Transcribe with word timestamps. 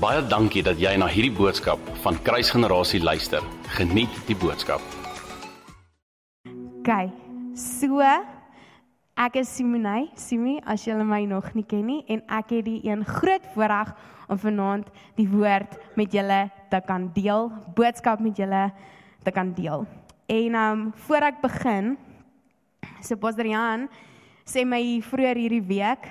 Baie 0.00 0.22
dankie 0.24 0.62
dat 0.64 0.78
jy 0.80 0.94
na 0.96 1.04
hierdie 1.12 1.34
boodskap 1.36 1.80
van 2.00 2.16
Kruisgenerasie 2.24 3.02
luister. 3.04 3.44
Geniet 3.76 4.14
die 4.24 4.36
boodskap. 4.40 4.80
OK. 6.48 6.88
So 7.52 8.00
ek 9.20 9.34
is 9.36 9.50
Simonay, 9.52 10.06
Simi, 10.16 10.54
as 10.64 10.86
julle 10.88 11.04
my 11.04 11.18
nog 11.28 11.50
nie 11.52 11.66
ken 11.68 11.84
nie 11.84 11.98
en 12.08 12.22
ek 12.32 12.54
het 12.54 12.64
die 12.70 12.78
een 12.88 13.04
groot 13.04 13.44
voorreg 13.52 13.90
om 14.32 14.40
vanaand 14.40 14.88
die 15.20 15.26
woord 15.28 15.76
met 16.00 16.16
julle 16.16 16.46
te 16.72 16.80
kan 16.88 17.10
deel, 17.12 17.50
boodskap 17.76 18.24
met 18.24 18.40
julle 18.40 18.70
te 19.20 19.34
kan 19.36 19.52
deel. 19.52 19.84
En 20.32 20.56
um 20.62 20.86
voor 21.04 21.28
ek 21.28 21.44
begin, 21.44 21.92
so 23.04 23.20
Pastor 23.20 23.52
Jan 23.52 23.84
sê 24.48 24.64
my 24.64 24.80
vroeër 25.04 25.44
hierdie 25.44 25.66
week 25.76 26.08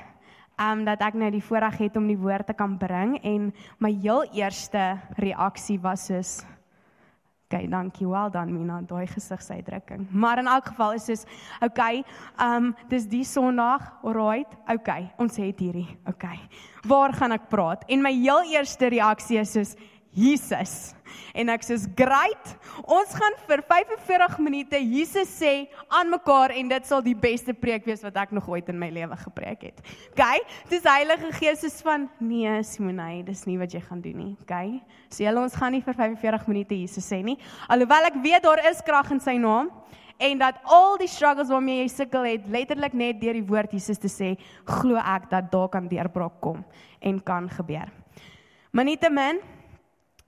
um 0.60 0.86
dat 0.86 1.02
ek 1.02 1.18
nou 1.18 1.32
die 1.32 1.44
voorreg 1.44 1.78
het 1.80 1.98
om 1.98 2.08
die 2.08 2.20
woord 2.20 2.50
te 2.50 2.54
kan 2.54 2.78
bring 2.78 3.18
en 3.24 3.52
my 3.80 3.92
heel 4.02 4.26
eerste 4.36 4.98
reaksie 5.18 5.80
was 5.80 6.10
soos 6.10 6.40
Okay, 7.50 7.66
dankie. 7.66 8.06
Well 8.06 8.30
done 8.30 8.52
Mina, 8.54 8.76
daai 8.86 9.08
gesigsuitdrukking. 9.10 10.04
Maar 10.14 10.38
in 10.38 10.48
elk 10.48 10.68
geval 10.70 10.92
is 10.94 11.08
soos 11.10 11.24
okay, 11.66 12.04
um 12.38 12.76
dis 12.92 13.08
die 13.10 13.24
Sondag, 13.26 13.88
alright. 14.06 14.54
Okay, 14.70 15.08
ons 15.18 15.40
het 15.42 15.58
hierdie. 15.58 15.88
Okay. 16.06 16.38
Waar 16.86 17.16
gaan 17.18 17.34
ek 17.34 17.48
praat? 17.50 17.88
En 17.90 18.06
my 18.06 18.12
heel 18.14 18.54
eerste 18.54 18.92
reaksie 18.94 19.42
is 19.42 19.56
soos 19.58 19.74
Jesus. 20.12 20.94
En 21.34 21.50
ek 21.50 21.64
sê, 21.64 21.76
"Great. 21.96 22.58
Ons 22.84 23.14
gaan 23.14 23.34
vir 23.48 23.62
45 23.62 24.40
minute 24.40 24.78
Jesus 24.78 25.30
sê 25.40 25.70
aan 25.88 26.10
mekaar 26.10 26.52
en 26.52 26.68
dit 26.68 26.86
sal 26.86 27.02
die 27.02 27.16
beste 27.16 27.54
preek 27.54 27.86
wees 27.86 28.02
wat 28.02 28.16
ek 28.16 28.32
nog 28.32 28.48
ooit 28.50 28.70
in 28.70 28.80
my 28.80 28.90
lewe 28.90 29.16
gepreek 29.16 29.62
het." 29.62 29.80
OK? 30.12 30.46
Dis 30.70 30.84
Heilige 30.84 31.32
Gees 31.32 31.64
is 31.64 31.82
van, 31.82 32.10
"Nee, 32.20 32.64
Simonay, 32.64 33.24
dis 33.24 33.46
nie 33.46 33.58
wat 33.58 33.72
jy 33.72 33.82
gaan 33.82 34.02
doen 34.02 34.18
nie." 34.18 34.38
OK? 34.42 34.82
So 35.10 35.24
julle 35.24 35.40
ons 35.42 35.56
gaan 35.56 35.72
nie 35.72 35.82
vir 35.82 35.94
45 35.94 36.48
minute 36.48 36.76
Jesus 36.76 37.06
sê 37.12 37.24
nie. 37.24 37.38
Alhoewel 37.68 38.06
ek 38.06 38.24
weet 38.24 38.44
daar 38.44 38.70
is 38.70 38.82
krag 38.82 39.12
in 39.12 39.20
sy 39.20 39.38
naam 39.38 39.70
en 40.18 40.38
dat 40.38 40.60
al 40.64 40.98
die 40.98 41.08
struggles 41.08 41.50
waarmee 41.50 41.80
jy 41.80 41.88
sukkel 41.88 42.24
het 42.24 42.48
letterlik 42.48 42.94
net 42.94 43.22
deur 43.22 43.34
die 43.34 43.46
woord 43.46 43.72
Jesus 43.72 43.98
te 43.98 44.08
sê, 44.12 44.38
glo 44.66 45.00
ek 45.00 45.30
dat 45.30 45.52
daar 45.52 45.70
kan 45.70 45.88
deurbraak 45.88 46.42
kom 46.42 46.66
en 47.00 47.24
kan 47.24 47.50
gebeur. 47.50 47.88
Maar 48.72 48.86
nietemin 48.86 49.40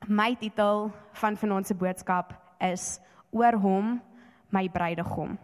My 0.08 0.36
titel 0.36 0.90
van 1.14 1.38
vanaand 1.38 1.68
se 1.68 1.76
boodskap 1.78 2.34
is 2.58 3.00
oor 3.30 3.54
hom 3.54 4.00
my 4.50 4.70
bruidegom. 4.70 5.38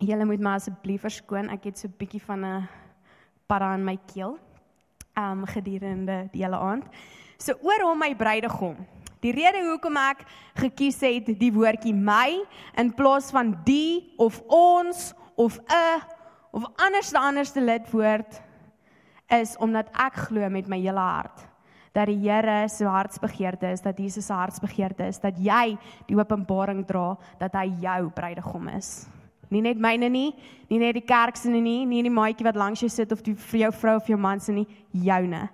Julle 0.00 0.24
moet 0.24 0.40
my 0.40 0.54
asseblief 0.56 1.04
verskoon, 1.04 1.50
ek 1.52 1.64
het 1.68 1.78
so 1.78 1.88
'n 1.88 1.94
bietjie 1.98 2.22
van 2.22 2.44
'n 2.44 2.68
para 3.46 3.74
in 3.74 3.84
my 3.84 3.98
keel. 4.06 4.38
Um 5.16 5.44
gedurende 5.44 6.28
die 6.32 6.42
hele 6.42 6.56
aand. 6.56 6.84
So 7.36 7.52
oor 7.60 7.80
hom 7.82 7.98
my 7.98 8.14
bruidegom. 8.16 8.76
Die 9.20 9.32
rede 9.32 9.60
hoekom 9.68 9.96
ek 9.96 10.24
gekies 10.54 11.00
het 11.00 11.26
die 11.26 11.52
woordjie 11.52 11.94
my 11.94 12.40
in 12.76 12.94
plaas 12.94 13.30
van 13.30 13.52
die 13.64 14.14
of 14.16 14.40
ons 14.46 15.12
of 15.36 15.58
'n 15.68 16.00
of 16.52 16.64
anderste 16.76 17.18
anderste 17.18 17.60
lidwoord 17.60 18.40
is 19.30 19.56
omdat 19.58 19.90
ek 19.94 20.26
glo 20.28 20.48
met 20.50 20.68
my 20.68 20.78
hele 20.80 21.00
hart 21.00 21.50
dat 21.92 22.06
die 22.06 22.18
Here 22.22 22.68
se 22.68 22.86
hartsbegeerte 22.86 23.70
is 23.72 23.82
dat 23.82 23.98
Jesus 23.98 24.26
se 24.26 24.32
hartsbegeerte 24.32 25.06
is 25.06 25.18
dat 25.18 25.38
jy 25.38 25.76
die 26.06 26.16
openbaring 26.16 26.84
dra 26.86 27.16
dat 27.38 27.54
hy 27.58 27.66
jou 27.82 28.10
bruidegom 28.14 28.68
is. 28.76 29.08
Nie 29.50 29.62
net 29.62 29.80
myne 29.82 30.08
nie, 30.08 30.30
nie 30.70 30.78
net 30.78 30.94
die 30.94 31.06
kerk 31.06 31.36
se 31.36 31.50
nie, 31.50 31.84
nie 31.86 32.02
die 32.06 32.12
maatjie 32.14 32.46
wat 32.46 32.58
langs 32.58 32.82
jou 32.84 32.90
sit 32.90 33.10
of 33.12 33.24
die 33.26 33.34
vir 33.34 33.64
jou 33.64 33.72
vrou 33.80 33.96
of 33.98 34.06
jou 34.06 34.18
man 34.18 34.40
se 34.40 34.54
nie, 34.54 34.66
joune. 34.92 35.48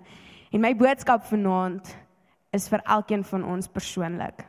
En 0.53 0.61
my 0.61 0.75
boodskap 0.77 1.25
vanaand 1.25 1.89
is 2.53 2.69
vir 2.69 2.85
elkeen 2.85 3.25
van 3.25 3.43
ons 3.43 3.67
persoonlik. 3.67 4.45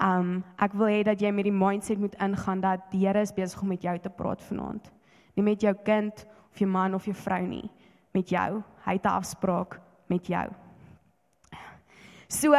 Um 0.00 0.44
ek 0.62 0.78
wil 0.78 0.94
hê 0.94 1.02
dat 1.04 1.20
jy 1.20 1.34
met 1.34 1.48
die 1.50 1.54
mindset 1.54 1.98
moet 1.98 2.14
ingaan 2.22 2.62
dat 2.62 2.86
die 2.94 3.02
Here 3.02 3.26
is 3.26 3.34
besig 3.34 3.60
om 3.62 3.74
met 3.74 3.82
jou 3.82 3.98
te 3.98 4.14
praat 4.14 4.42
vanaand. 4.46 4.86
Nie 5.34 5.44
met 5.44 5.66
jou 5.66 5.74
kind 5.84 6.14
of 6.52 6.62
jou 6.62 6.70
man 6.70 6.94
of 6.94 7.10
jou 7.10 7.14
vrou 7.14 7.42
nie 7.42 7.66
met 8.12 8.28
jou. 8.28 8.62
Hy 8.84 8.92
het 8.92 9.04
'n 9.04 9.18
afspraak 9.20 9.80
met 10.06 10.26
jou. 10.26 10.48
So, 12.28 12.54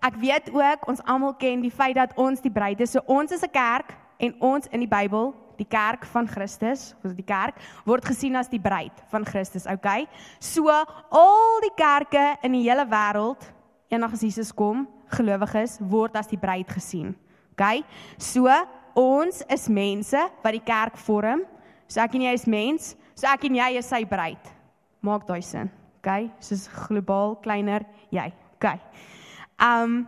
ek 0.00 0.14
weet 0.14 0.50
ook 0.52 0.88
ons 0.88 1.02
almal 1.02 1.34
ken 1.34 1.60
die 1.60 1.70
feit 1.70 1.94
dat 1.94 2.14
ons 2.14 2.40
die 2.40 2.50
bruid 2.50 2.80
is. 2.80 2.90
So 2.90 3.00
ons 3.06 3.32
is 3.32 3.42
'n 3.42 3.50
kerk 3.50 3.96
en 4.18 4.34
ons 4.40 4.66
in 4.70 4.80
die 4.80 4.88
Bybel, 4.88 5.34
die 5.56 5.68
kerk 5.68 6.04
van 6.04 6.28
Christus, 6.28 6.94
of 7.04 7.14
die 7.14 7.24
kerk 7.24 7.54
word 7.84 8.04
gesien 8.04 8.36
as 8.36 8.48
die 8.48 8.60
bruid 8.60 8.92
van 9.08 9.24
Christus, 9.24 9.66
okay? 9.66 10.06
So 10.38 10.68
al 10.68 11.60
die 11.60 11.74
kerke 11.76 12.36
in 12.42 12.52
die 12.52 12.62
hele 12.62 12.86
wêreld, 12.86 13.52
eendag 13.88 14.12
as 14.12 14.20
Jesus 14.20 14.52
kom, 14.52 14.88
gelowiges 15.10 15.78
word 15.80 16.16
as 16.16 16.30
die 16.30 16.38
bruid 16.38 16.68
gesien. 16.70 17.14
Okay? 17.52 17.82
So 18.16 18.48
ons 18.94 19.42
is 19.50 19.68
mense 19.68 20.22
wat 20.42 20.56
die 20.56 20.64
kerk 20.64 20.96
vorm. 20.96 21.44
So 21.90 22.00
ek 22.00 22.14
en 22.14 22.22
jy 22.28 22.32
is 22.38 22.46
mens, 22.46 22.94
so 23.14 23.26
ek 23.26 23.44
en 23.50 23.58
jy 23.58 23.70
is 23.80 23.90
sy 23.90 24.04
bruid. 24.08 24.59
Maak 25.00 25.26
daai 25.28 25.42
sin. 25.42 25.70
OK? 26.00 26.30
Soos 26.44 26.66
globaal 26.86 27.36
kleiner 27.44 27.84
jy. 28.12 28.30
OK. 28.56 28.72
Um 29.60 30.02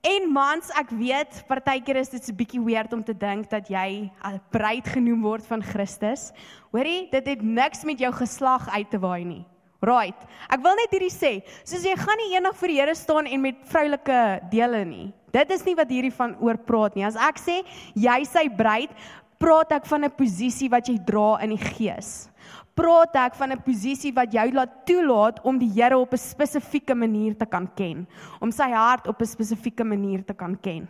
en 0.00 0.30
mans, 0.32 0.70
ek 0.80 0.94
weet 0.96 1.42
partykeer 1.48 1.98
is 2.00 2.08
dit 2.08 2.24
so 2.24 2.32
'n 2.32 2.36
bietjie 2.36 2.60
weird 2.64 2.92
om 2.96 3.02
te 3.04 3.12
dink 3.12 3.50
dat 3.50 3.68
jy 3.68 4.08
'n 4.08 4.40
bruid 4.50 4.86
genoem 4.88 5.22
word 5.22 5.44
van 5.44 5.62
Christus. 5.62 6.32
Hoorie, 6.72 7.08
dit 7.10 7.26
het 7.26 7.42
niks 7.42 7.84
met 7.84 7.98
jou 7.98 8.12
geslag 8.12 8.68
uit 8.68 8.90
te 8.90 8.98
waai 8.98 9.24
nie. 9.24 9.44
Right. 9.82 10.16
Ek 10.48 10.60
wil 10.60 10.74
net 10.76 10.90
hierdie 10.90 11.12
sê, 11.12 11.42
soos 11.64 11.84
jy 11.84 11.96
gaan 11.96 12.16
nie 12.16 12.34
eendag 12.36 12.56
vir 12.56 12.68
die 12.68 12.80
Here 12.80 12.94
staan 12.94 13.26
en 13.26 13.40
met 13.40 13.56
vroulike 13.64 14.40
dele 14.50 14.84
nie. 14.84 15.12
Dit 15.32 15.50
is 15.50 15.64
nie 15.64 15.74
wat 15.74 15.88
hierdie 15.88 16.12
van 16.12 16.36
oor 16.40 16.56
praat 16.56 16.96
nie. 16.96 17.04
As 17.04 17.16
ek 17.16 17.38
sê 17.38 17.62
jy 17.94 18.24
sy 18.24 18.48
bruid, 18.48 18.90
praat 19.38 19.72
ek 19.72 19.86
van 19.86 20.04
'n 20.04 20.10
posisie 20.10 20.68
wat 20.68 20.88
jy 20.88 20.98
dra 20.98 21.40
in 21.42 21.50
die 21.50 21.64
gees 21.76 22.29
praat 22.74 23.14
ek 23.16 23.34
van 23.34 23.52
'n 23.52 23.62
posisie 23.62 24.12
wat 24.12 24.32
jou 24.32 24.52
laat 24.52 24.86
toelaat 24.86 25.40
om 25.44 25.58
die 25.58 25.70
Here 25.70 25.98
op 25.98 26.12
'n 26.12 26.18
spesifieke 26.18 26.94
manier 26.94 27.36
te 27.36 27.46
kan 27.46 27.68
ken, 27.74 28.06
om 28.40 28.50
sy 28.50 28.70
hart 28.70 29.06
op 29.06 29.20
'n 29.20 29.26
spesifieke 29.26 29.84
manier 29.84 30.24
te 30.24 30.34
kan 30.34 30.56
ken. 30.60 30.88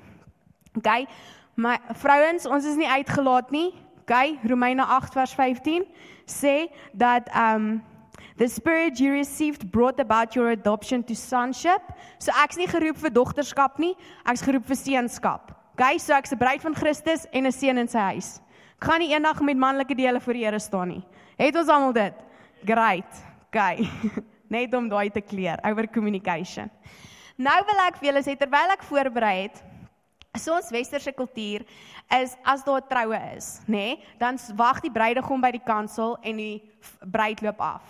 OK? 0.76 1.06
My 1.56 1.78
vrouens, 1.92 2.46
ons 2.46 2.64
is 2.64 2.76
nie 2.76 2.88
uitgelaat 2.88 3.50
nie. 3.50 3.74
OK? 4.00 4.38
Romeine 4.42 4.84
8 4.84 5.12
vers 5.12 5.34
15 5.34 5.84
sê 6.26 6.70
dat 6.92 7.28
um 7.34 7.82
the 8.36 8.48
spirit 8.48 8.98
you 8.98 9.12
received 9.12 9.70
brought 9.70 10.00
about 10.00 10.34
your 10.34 10.50
adoption 10.50 11.04
to 11.04 11.14
sonship. 11.14 11.82
So 12.18 12.32
ek's 12.44 12.56
nie 12.56 12.68
geroep 12.68 12.96
vir 12.96 13.10
dogterskap 13.10 13.78
nie, 13.78 13.94
ek's 14.24 14.42
geroep 14.42 14.66
vir 14.66 14.76
seunskap. 14.76 15.52
OK? 15.74 15.98
So 15.98 16.14
ek's 16.14 16.32
'n 16.32 16.38
bruid 16.38 16.62
van 16.62 16.74
Christus 16.74 17.26
en 17.32 17.46
'n 17.46 17.52
seun 17.52 17.78
in 17.78 17.88
sy 17.88 17.98
huis. 17.98 18.40
Ek 18.80 18.88
gaan 18.88 19.00
nie 19.00 19.12
eendag 19.12 19.40
met 19.40 19.56
manlike 19.56 19.94
dele 19.94 20.20
voor 20.20 20.32
die 20.32 20.44
Here 20.44 20.58
staan 20.58 20.88
nie. 20.88 21.02
Het 21.40 21.56
ons 21.56 21.70
almal 21.72 21.94
dit? 21.96 22.16
Great. 22.68 23.20
Okay. 23.46 23.88
Net 24.54 24.74
om 24.76 24.90
daai 24.90 25.08
te 25.10 25.22
kleer 25.24 25.60
over 25.64 25.88
communication. 25.88 26.68
Nou 27.40 27.56
wil 27.64 27.80
ek 27.86 27.96
vir 28.00 28.10
julle 28.10 28.22
sê 28.26 28.34
terwyl 28.36 28.74
ek 28.74 28.84
voorberei 28.84 29.36
het, 29.46 29.62
so 30.36 30.52
ons 30.52 30.68
westerse 30.74 31.12
kultuur 31.16 31.64
is 32.18 32.34
as 32.44 32.64
daar 32.66 32.84
troue 32.90 33.20
is, 33.32 33.48
nê, 33.64 33.70
nee, 33.72 34.10
dan 34.20 34.36
wag 34.58 34.82
die 34.84 34.92
bruidegom 34.92 35.40
by 35.40 35.52
die 35.56 35.62
kansel 35.64 36.18
en 36.20 36.42
die 36.42 36.60
bruid 37.00 37.40
loop 37.46 37.62
af 37.64 37.86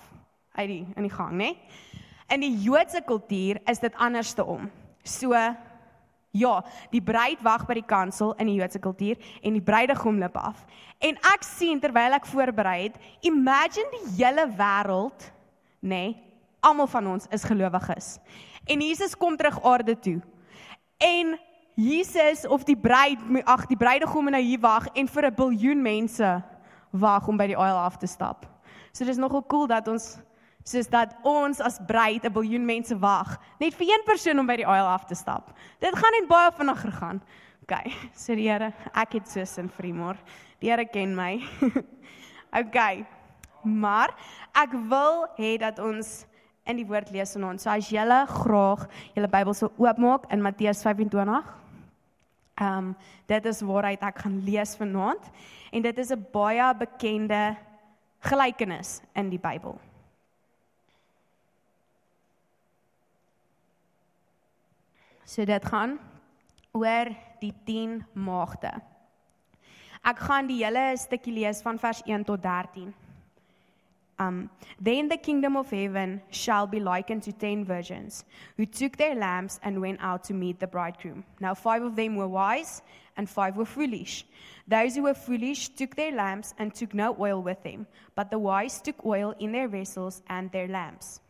uit 0.54 0.68
die 0.70 0.84
in 0.94 1.08
die 1.08 1.12
gang, 1.12 1.34
nê? 1.34 1.50
Nee. 1.50 1.98
In 2.30 2.44
die 2.44 2.52
Joodse 2.62 3.02
kultuur 3.02 3.58
is 3.66 3.82
dit 3.82 3.96
andersom. 3.98 4.68
So 5.02 5.34
Ja, 6.30 6.60
die 6.90 7.02
bruid 7.02 7.42
wag 7.42 7.66
by 7.66 7.74
die 7.74 7.86
kansel 7.86 8.36
in 8.38 8.46
die 8.46 8.54
Joodse 8.60 8.78
kultuur 8.78 9.18
en 9.42 9.56
die 9.56 9.64
bruidegom 9.64 10.18
loop 10.18 10.36
af. 10.38 10.64
En 11.02 11.18
ek 11.32 11.42
sien 11.42 11.80
terwyl 11.82 12.14
ek 12.14 12.28
voorberei 12.30 12.84
het, 12.84 12.98
imagine 13.26 13.90
die 13.96 14.12
hele 14.20 14.46
wêreld, 14.54 15.26
nê, 15.82 15.88
nee, 15.90 16.16
almal 16.60 16.86
van 16.92 17.06
ons 17.16 17.26
is 17.34 17.46
gelowiges. 17.48 18.18
En 18.70 18.82
Jesus 18.84 19.16
kom 19.16 19.36
terug 19.36 19.58
aarde 19.64 19.96
toe. 19.98 20.20
En 21.00 21.38
Jesus 21.74 22.46
of 22.46 22.64
die 22.68 22.76
bruid, 22.76 23.18
ag 23.44 23.66
die 23.66 23.78
bruidegom 23.80 24.30
nou 24.30 24.42
hier 24.42 24.60
wag 24.60 24.86
en 24.94 25.08
vir 25.08 25.26
'n 25.26 25.34
biljoen 25.34 25.82
mense 25.82 26.42
wag 26.90 27.28
om 27.28 27.36
by 27.36 27.46
die 27.46 27.56
aisle 27.56 27.80
af 27.80 27.96
te 27.96 28.06
stap. 28.06 28.46
So 28.92 29.04
dis 29.04 29.16
nogal 29.16 29.42
cool 29.46 29.66
dat 29.66 29.88
ons 29.88 30.18
soos 30.70 30.88
dat 30.90 31.14
ons 31.26 31.60
as 31.60 31.78
bruid 31.86 32.24
'n 32.24 32.32
biljoen 32.32 32.64
mense 32.64 32.94
wag 32.98 33.38
net 33.58 33.74
vir 33.74 33.86
een 33.90 34.04
persoon 34.06 34.38
om 34.38 34.46
by 34.46 34.56
die 34.56 34.66
aisle 34.66 34.88
af 34.88 35.04
te 35.04 35.14
stap. 35.14 35.52
Dit 35.80 35.96
gaan 35.96 36.14
net 36.20 36.28
baie 36.28 36.50
vinniger 36.52 36.92
gaan. 36.92 37.22
OK, 37.62 37.74
sê 38.22 38.34
die 38.34 38.48
Here, 38.48 38.72
ek 38.94 39.12
het 39.12 39.28
so 39.28 39.44
sin 39.44 39.68
vir 39.68 39.94
môre. 39.94 40.18
Die 40.60 40.70
Here 40.70 40.84
ken 40.84 41.14
my. 41.14 41.40
OK. 42.60 43.04
Maar 43.62 44.14
ek 44.56 44.72
wil 44.88 45.26
hê 45.36 45.56
dat 45.58 45.78
ons 45.78 46.26
in 46.66 46.76
die 46.76 46.86
woord 46.86 47.10
lees 47.10 47.34
vanaand. 47.34 47.60
So 47.60 47.70
as 47.70 47.90
julle 47.90 48.26
graag 48.26 48.86
julle 49.14 49.28
Bybel 49.28 49.54
sou 49.54 49.70
oopmaak 49.76 50.30
in 50.32 50.42
Matteus 50.42 50.82
25. 50.82 51.56
Ehm 52.60 52.78
um, 52.78 52.96
dit 53.26 53.44
is 53.46 53.60
waaruit 53.62 54.02
ek 54.02 54.18
gaan 54.24 54.40
lees 54.44 54.74
vanaand 54.76 55.30
en 55.72 55.82
dit 55.82 55.98
is 55.98 56.10
'n 56.10 56.26
baie 56.32 56.74
bekende 56.74 57.56
gelykenis 58.20 59.00
in 59.14 59.30
die 59.30 59.38
Bybel. 59.38 59.78
So 65.30 65.44
dit 65.46 65.64
gaan 65.70 65.98
oor 66.74 67.12
die 67.38 67.52
10 67.64 68.00
maagde. 68.18 68.72
Ek 70.02 70.18
gaan 70.26 70.48
die 70.50 70.58
hele 70.64 70.90
stukkie 70.98 71.34
lees 71.36 71.60
van 71.62 71.78
vers 71.78 72.00
1 72.02 72.24
tot 72.26 72.42
13. 72.42 72.90
Um, 74.20 74.50
then 74.78 75.08
the 75.08 75.16
kingdom 75.16 75.56
of 75.56 75.70
heaven 75.70 76.20
shall 76.30 76.66
be 76.66 76.80
likened 76.80 77.22
to 77.22 77.32
ten 77.32 77.64
virgins 77.64 78.24
who 78.58 78.66
took 78.66 78.98
their 78.98 79.14
lamps 79.14 79.58
and 79.62 79.80
went 79.80 79.98
out 80.02 80.24
to 80.24 80.34
meet 80.34 80.60
the 80.60 80.66
bridegroom. 80.66 81.24
Now, 81.40 81.54
five 81.54 81.82
of 81.82 81.96
them 81.96 82.16
were 82.16 82.28
wise 82.28 82.82
and 83.16 83.30
five 83.30 83.56
were 83.56 83.64
foolish. 83.64 84.26
Those 84.68 84.96
who 84.96 85.04
were 85.04 85.14
foolish 85.14 85.70
took 85.70 85.96
their 85.96 86.12
lamps 86.12 86.52
and 86.58 86.74
took 86.74 86.92
no 86.92 87.16
oil 87.18 87.40
with 87.40 87.62
them, 87.62 87.86
but 88.14 88.30
the 88.30 88.38
wise 88.38 88.82
took 88.82 89.06
oil 89.06 89.34
in 89.38 89.52
their 89.52 89.68
vessels 89.68 90.22
and 90.28 90.52
their 90.52 90.68
lamps. 90.68 91.20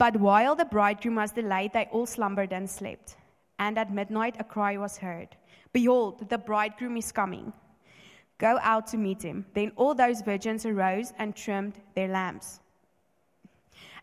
But 0.00 0.16
while 0.16 0.56
the 0.56 0.64
bridegroom 0.64 1.16
was 1.16 1.30
delayed, 1.30 1.74
they 1.74 1.86
all 1.92 2.06
slumbered 2.06 2.54
and 2.54 2.68
slept. 2.70 3.16
And 3.58 3.76
at 3.76 3.92
midnight 3.92 4.36
a 4.38 4.44
cry 4.44 4.78
was 4.78 4.96
heard 4.96 5.36
Behold, 5.74 6.30
the 6.30 6.38
bridegroom 6.38 6.96
is 6.96 7.12
coming. 7.12 7.52
Go 8.38 8.58
out 8.62 8.86
to 8.88 8.96
meet 8.96 9.20
him. 9.22 9.44
Then 9.52 9.72
all 9.76 9.94
those 9.94 10.22
virgins 10.22 10.64
arose 10.64 11.12
and 11.18 11.36
trimmed 11.36 11.74
their 11.94 12.08
lamps. 12.08 12.60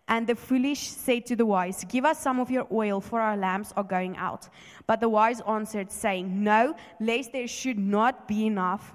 And 0.08 0.28
the 0.28 0.36
foolish 0.36 0.88
said 0.88 1.26
to 1.26 1.36
the 1.36 1.48
wise, 1.48 1.84
Give 1.86 2.06
us 2.06 2.22
some 2.22 2.40
of 2.40 2.52
your 2.52 2.68
oil, 2.72 3.02
for 3.02 3.20
our 3.20 3.36
lamps 3.36 3.74
are 3.76 3.84
going 3.84 4.16
out. 4.18 4.50
But 4.86 5.00
the 5.00 5.10
wise 5.10 5.42
answered, 5.48 5.92
saying, 5.92 6.44
No, 6.44 6.76
lest 7.00 7.32
there 7.32 7.48
should 7.48 7.80
not 7.80 8.28
be 8.28 8.46
enough 8.46 8.94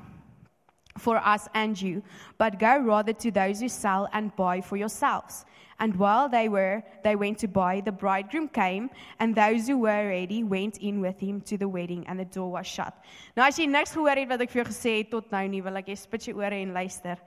for 0.99 1.17
us 1.17 1.49
and 1.53 1.81
you, 1.83 2.05
but 2.39 2.61
go 2.61 2.79
rather 2.79 3.13
to 3.13 3.31
those 3.33 3.61
who 3.61 3.69
sell 3.69 4.09
and 4.13 4.35
buy 4.37 4.61
for 4.61 4.77
yourselves. 4.77 5.45
And 5.83 5.97
while 5.97 6.29
they 6.29 6.49
were, 6.49 6.85
they 7.03 7.17
went 7.17 7.39
to 7.39 7.49
buy, 7.49 7.81
the 7.81 7.91
bridegroom 7.91 8.47
came, 8.47 8.89
and 9.19 9.35
those 9.35 9.67
who 9.67 9.79
were 9.79 10.07
ready 10.07 10.45
went 10.45 10.77
in 10.79 11.01
with 11.01 11.19
him 11.19 11.41
to 11.41 11.59
the 11.59 11.67
wedding, 11.67 12.07
and 12.07 12.21
the 12.21 12.25
door 12.25 12.53
was 12.53 12.69
shut. 12.69 12.95
Nou 13.37 13.43
as 13.49 13.59
jy 13.59 13.67
niks 13.67 13.91
gehoor 13.97 14.15
het 14.15 14.29
wat 14.31 14.45
ek 14.45 14.53
vir 14.53 14.61
jou 14.63 14.69
gesê 14.69 14.93
het 15.01 15.11
tot 15.11 15.35
nou 15.35 15.43
nie, 15.51 15.59
wil 15.67 15.81
ek 15.81 15.91
jy 15.91 15.97
spit 15.99 16.29
jou 16.29 16.37
ore 16.39 16.61
en 16.63 16.71
luister. 16.77 17.19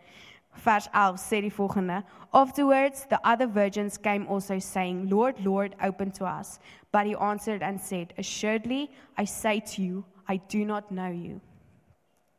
Vers 0.63 0.87
11 0.93 1.19
sê 1.19 1.41
die 1.43 1.51
volgende: 1.51 1.99
Afterwards 2.31 3.03
the 3.11 3.19
other 3.27 3.49
virgins 3.57 3.97
came 3.97 4.23
also 4.31 4.57
saying, 4.59 5.09
Lord, 5.11 5.43
Lord, 5.43 5.75
open 5.83 6.15
to 6.15 6.23
us. 6.23 6.61
But 6.93 7.11
he 7.11 7.15
answered 7.19 7.61
and 7.61 7.75
said, 7.81 8.13
Assuredly 8.17 8.87
I 9.17 9.25
say 9.25 9.59
to 9.75 9.81
you, 9.83 10.05
I 10.29 10.39
do 10.47 10.63
not 10.63 10.95
know 10.95 11.11
you. 11.11 11.41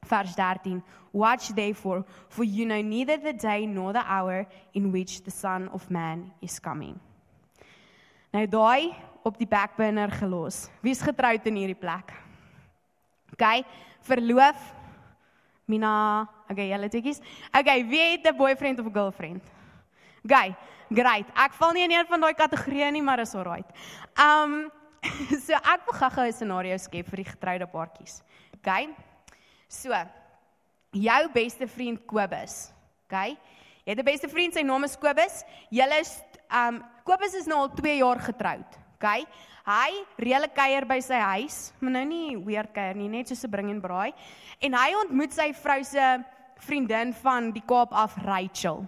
Vers 0.07 0.35
13 0.35 0.83
Watch 1.17 1.49
therefore 1.55 2.05
for 2.29 2.45
you 2.45 2.67
know 2.67 2.83
neither 2.83 3.17
the 3.17 3.33
day 3.33 3.67
nor 3.67 3.93
the 3.93 4.05
hour 4.05 4.47
in 4.75 4.93
which 4.93 5.23
the 5.23 5.31
son 5.31 5.69
of 5.73 5.89
man 5.91 6.31
is 6.43 6.61
coming. 6.61 7.01
Nou 8.37 8.45
daai 8.47 8.93
op 9.25 9.39
die 9.41 9.49
backburner 9.49 10.13
gelos. 10.13 10.67
Wie's 10.85 11.01
getroud 11.01 11.47
in 11.49 11.57
hierdie 11.57 11.79
plek? 11.79 12.13
OK, 13.33 13.65
verloof 14.05 14.75
Mina, 15.67 16.29
okay, 16.47 16.69
julle 16.71 16.87
tikkies. 16.87 17.19
Okay, 17.51 17.83
wie 17.89 18.03
het 18.13 18.27
'n 18.29 18.37
boyfriend 18.37 18.79
of 18.79 18.87
'n 18.87 18.93
girlfriend? 18.93 19.43
Okay, 20.23 20.55
great. 20.91 21.27
Ek 21.35 21.53
val 21.53 21.73
nie 21.73 21.83
in 21.83 21.91
een 21.91 22.07
van 22.07 22.21
daai 22.21 22.35
kategorieë 22.35 22.93
nie, 22.93 23.03
maar 23.03 23.19
is 23.19 23.35
alright. 23.35 23.67
Um 24.15 24.71
so 25.47 25.55
ek 25.55 25.83
wil 25.87 25.99
gou-gou 25.99 26.27
'n 26.27 26.33
scenario 26.33 26.77
skep 26.77 27.09
vir 27.09 27.17
die 27.17 27.31
getroude 27.31 27.67
paartjies. 27.67 28.23
Okay? 28.59 28.95
So, 29.69 29.91
jou 30.95 31.23
beste 31.35 31.67
vriend 31.67 32.05
Kobus, 32.07 32.71
okay? 33.07 33.37
Jy 33.85 33.95
het 33.95 33.99
'n 33.99 34.05
beste 34.05 34.29
vriend, 34.29 34.55
sy 34.55 34.63
naam 34.63 34.85
is 34.85 34.97
Kobus. 34.97 35.45
Julle 35.71 36.01
is 36.01 36.23
um 36.51 36.85
Kobus 37.05 37.35
is 37.35 37.47
nou 37.47 37.59
al 37.59 37.75
2 37.75 37.99
jaar 37.99 38.21
getroud, 38.21 38.79
okay? 38.95 39.27
Hy 39.67 40.07
reële 40.19 40.49
kuier 40.49 40.87
by 40.87 41.01
sy 41.01 41.19
huis, 41.19 41.73
maar 41.81 41.91
nou 41.91 42.05
nie 42.05 42.37
weird 42.37 42.73
kuier 42.73 42.95
nie, 42.95 43.09
net 43.09 43.29
soos 43.29 43.45
'n 43.45 43.51
bring 43.51 43.71
en 43.71 43.81
braai. 43.81 44.15
En 44.61 44.73
hy 44.73 44.95
ontmoet 44.95 45.33
sy 45.33 45.53
vrou 45.53 45.83
se 45.85 46.25
vriendin 46.59 47.13
van 47.13 47.51
die 47.53 47.63
Kaap 47.67 47.93
af, 47.93 48.17
Rachel. 48.25 48.87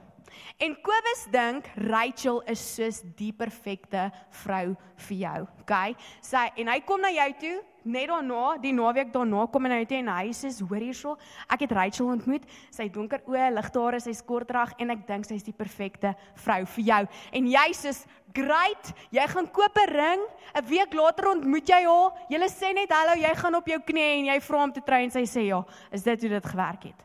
En 0.58 0.76
Kobus 0.82 1.26
dink 1.30 1.66
Rachel 1.74 2.42
is 2.46 2.60
soos 2.74 3.02
die 3.16 3.32
perfekte 3.32 4.12
vrou 4.30 4.76
vir 5.08 5.16
jou, 5.16 5.48
okay? 5.60 5.96
Sy 6.20 6.50
en 6.56 6.68
hy 6.68 6.80
kom 6.80 7.00
na 7.00 7.10
jou 7.10 7.32
toe 7.40 7.62
net 7.88 8.10
daarna, 8.10 8.58
die 8.62 8.72
naweek 8.76 9.10
daarna 9.12 9.46
kom 9.50 9.66
hy 9.66 9.72
nou 9.72 9.80
toe 9.88 9.98
en 9.98 10.10
hy 10.12 10.32
sê 10.36 10.50
hoor 10.60 10.84
hierso, 10.84 11.16
ek 11.50 11.64
het 11.64 11.74
Rachel 11.76 12.12
ontmoet. 12.12 12.44
Sy 12.74 12.88
donker 12.92 13.24
oë, 13.26 13.48
ligte 13.56 13.80
hare, 13.82 14.00
sy 14.00 14.14
skortrag 14.16 14.76
en 14.78 14.94
ek 14.94 15.06
dink 15.08 15.26
sy 15.28 15.38
is 15.38 15.46
die 15.46 15.56
perfekte 15.56 16.14
vrou 16.44 16.64
vir 16.76 16.84
jou. 16.90 17.00
En 17.32 17.46
jy 17.46 17.66
sê, 17.72 17.94
"Great, 18.34 18.92
jy 19.10 19.26
gaan 19.26 19.46
koop 19.46 19.76
'n 19.78 19.88
ring. 19.88 20.22
'n 20.54 20.64
Week 20.68 20.94
later 20.94 21.28
ontmoet 21.28 21.66
jy 21.66 21.82
haar. 21.84 22.12
Julle 22.28 22.48
sê 22.48 22.74
net 22.74 22.90
hallo, 22.90 23.14
jy 23.14 23.34
gaan 23.34 23.54
op 23.54 23.66
jou 23.66 23.80
knie 23.80 24.18
en 24.18 24.24
jy 24.26 24.40
vra 24.40 24.62
om 24.64 24.72
te 24.72 24.80
trou 24.80 25.00
en 25.00 25.10
sy 25.10 25.24
sê 25.24 25.46
ja. 25.46 25.64
Is 25.90 26.02
dit 26.02 26.20
hoe 26.20 26.30
dit 26.30 26.46
gewerk 26.46 26.82
het? 26.84 27.04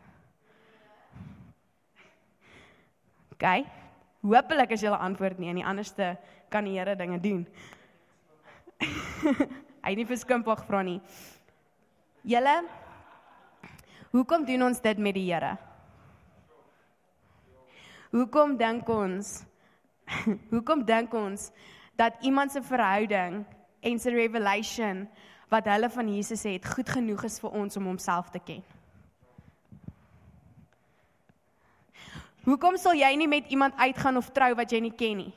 OK. 3.31 3.65
Hoopelik 4.21 4.71
as 4.71 4.81
jy 4.81 4.89
'n 4.89 4.99
antwoord 4.99 5.39
nee, 5.39 5.49
en 5.49 5.55
die 5.55 5.65
anderste 5.65 6.17
kan 6.49 6.63
die 6.63 6.77
Here 6.77 6.95
dinge 6.95 7.19
doen. 7.19 7.47
Het 9.93 9.99
nie 10.01 10.09
vir 10.09 10.17
skimpig 10.17 10.57
gevra 10.57 10.79
nie. 10.81 10.97
Julle 12.25 12.53
Hoekom 14.09 14.41
doen 14.45 14.63
ons 14.65 14.79
dit 14.81 14.97
met 14.97 15.13
die 15.13 15.27
Here? 15.27 15.51
Hoekom 18.09 18.55
dink 18.57 18.89
ons 18.89 19.43
Hoekom 20.53 20.81
dink 20.87 21.13
ons 21.13 21.51
dat 21.93 22.17
iemand 22.25 22.55
se 22.55 22.63
verhouding 22.65 23.43
en 23.85 24.01
sy 24.01 24.15
revelation 24.15 25.05
wat 25.53 25.69
hulle 25.69 25.91
van 25.93 26.09
Jesus 26.09 26.47
het 26.49 26.65
goed 26.73 26.89
genoeg 26.89 27.27
is 27.29 27.37
vir 27.43 27.53
ons 27.61 27.77
om 27.77 27.91
homself 27.91 28.33
te 28.33 28.41
ken? 28.41 28.65
Hoekom 32.49 32.81
sal 32.81 32.97
jy 32.97 33.13
nie 33.21 33.29
met 33.29 33.53
iemand 33.53 33.77
uitgaan 33.77 34.17
of 34.17 34.33
trou 34.33 34.55
wat 34.57 34.73
jy 34.73 34.81
nie 34.89 34.95
ken 34.97 35.21
nie? 35.21 35.33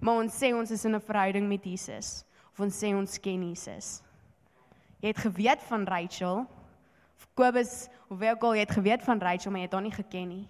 Maar 0.00 0.22
ons 0.24 0.32
sê 0.32 0.54
ons 0.56 0.70
is 0.70 0.84
in 0.84 0.94
'n 0.96 1.00
verhouding 1.00 1.48
met 1.48 1.64
Jesus 1.64 2.24
of 2.52 2.60
ons 2.60 2.78
sê 2.82 2.94
ons 2.96 3.20
ken 3.20 3.42
Jesus. 3.48 4.02
Jy 5.00 5.08
het 5.08 5.18
geweet 5.18 5.62
van 5.62 5.84
Rachel 5.84 6.46
of 7.16 7.28
Kobus 7.34 7.88
of 8.08 8.18
wie 8.18 8.30
ook 8.30 8.42
al 8.42 8.54
jy 8.54 8.60
het 8.60 8.70
geweet 8.70 9.02
van 9.02 9.18
Rachel, 9.18 9.50
maar 9.50 9.60
jy 9.60 9.66
het 9.66 9.72
haar 9.72 9.82
nie 9.82 9.92
geken 9.92 10.28
nie. 10.28 10.48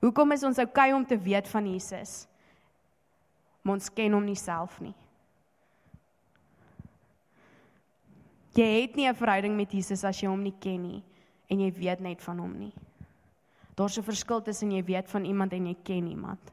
Hoekom 0.00 0.32
is 0.32 0.42
ons 0.42 0.58
oukei 0.58 0.92
om 0.94 1.04
te 1.06 1.18
weet 1.18 1.48
van 1.48 1.66
Jesus? 1.66 2.26
Maar 3.62 3.74
ons 3.74 3.90
ken 3.92 4.12
hom 4.12 4.24
nie 4.24 4.38
self 4.38 4.80
nie. 4.80 4.94
Jy 8.54 8.82
het 8.82 8.96
nie 8.96 9.08
'n 9.08 9.14
verhouding 9.14 9.56
met 9.56 9.72
Jesus 9.72 10.04
as 10.04 10.20
jy 10.20 10.28
hom 10.28 10.42
nie 10.42 10.54
ken 10.60 10.82
nie 10.82 11.02
en 11.48 11.60
jy 11.60 11.72
weet 11.72 12.00
net 12.00 12.22
van 12.22 12.38
hom 12.38 12.58
nie. 12.58 12.72
Daar's 13.78 13.96
'n 13.98 14.02
verskil 14.02 14.42
tussen 14.42 14.70
jy 14.70 14.84
weet 14.84 15.08
van 15.10 15.24
iemand 15.24 15.52
en 15.52 15.66
jy 15.66 15.76
ken 15.82 16.06
iemand. 16.06 16.52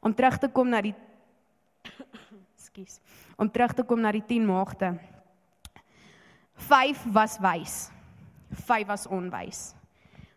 Om 0.00 0.14
terug 0.14 0.38
te 0.38 0.48
kom 0.48 0.68
na 0.68 0.80
die 0.80 0.94
Ekskuus. 2.54 3.00
Om 3.36 3.50
terug 3.50 3.72
te 3.74 3.82
kom 3.82 4.00
na 4.00 4.12
die 4.12 4.22
10 4.26 4.46
maagde. 4.46 4.98
5 6.54 7.04
was 7.12 7.38
wys. 7.38 7.90
5 8.50 8.86
was 8.86 9.06
onwys. 9.06 9.74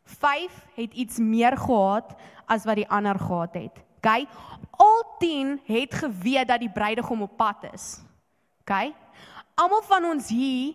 5 0.03 0.67
het 0.75 0.93
iets 0.93 1.17
meer 1.17 1.57
gehad 1.57 2.15
as 2.45 2.65
wat 2.65 2.75
die 2.75 2.89
ander 2.89 3.19
gehad 3.19 3.53
het. 3.53 3.83
OK? 3.97 4.27
Al 4.71 5.15
10 5.19 5.61
het 5.65 5.93
geweet 5.93 6.47
dat 6.47 6.59
die 6.59 6.71
bruidegom 6.71 7.21
op 7.21 7.37
pad 7.37 7.73
is. 7.73 8.01
OK? 8.61 8.93
Almal 9.53 9.81
van 9.81 10.05
ons 10.05 10.29
hier 10.29 10.73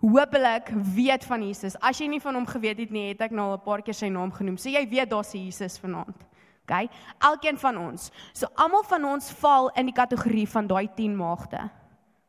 hopelik 0.00 0.68
weet 0.94 1.24
van 1.24 1.42
Jesus. 1.44 1.76
As 1.80 1.98
jy 2.00 2.08
nie 2.08 2.20
van 2.20 2.34
hom 2.34 2.46
geweet 2.46 2.78
het 2.78 2.90
nie, 2.90 3.08
het 3.12 3.20
ek 3.20 3.30
nou 3.36 3.50
al 3.50 3.58
'n 3.58 3.64
paar 3.64 3.82
keer 3.82 3.94
sy 3.94 4.08
naam 4.08 4.32
genoem. 4.32 4.56
So 4.56 4.68
jy 4.68 4.88
weet 4.88 5.10
daar's 5.10 5.34
'n 5.34 5.44
Jesus 5.44 5.78
vanaand. 5.78 6.16
OK? 6.64 6.88
Elkeen 7.18 7.58
van 7.58 7.76
ons. 7.76 8.10
So 8.32 8.46
almal 8.54 8.82
van 8.82 9.04
ons 9.04 9.30
val 9.30 9.70
in 9.74 9.86
die 9.86 9.94
kategorie 9.94 10.48
van 10.48 10.66
daai 10.66 10.88
10 10.94 11.16
maagde. 11.16 11.70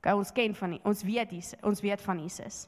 OK, 0.02 0.14
ons 0.14 0.32
ken 0.32 0.56
van 0.56 0.70
nie. 0.70 0.80
Ons 0.84 1.04
weet 1.04 1.32
Jesus, 1.32 1.60
ons 1.62 1.82
weet 1.82 2.02
van 2.02 2.20
Jesus. 2.20 2.68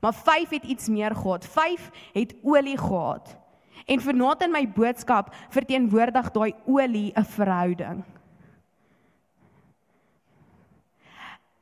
Maar 0.00 0.14
5 0.14 0.48
het 0.50 0.64
iets 0.64 0.88
meer 0.88 1.14
gehad. 1.14 1.46
5 1.46 1.90
het 2.12 2.34
olie 2.42 2.78
gehad. 2.78 3.36
En 3.86 4.00
vanaand 4.00 4.42
in 4.42 4.50
my 4.50 4.68
boodskap 4.68 5.34
verteenwoordig 5.50 6.30
daai 6.30 6.54
olie 6.66 7.12
'n 7.16 7.24
verhouding. 7.24 8.04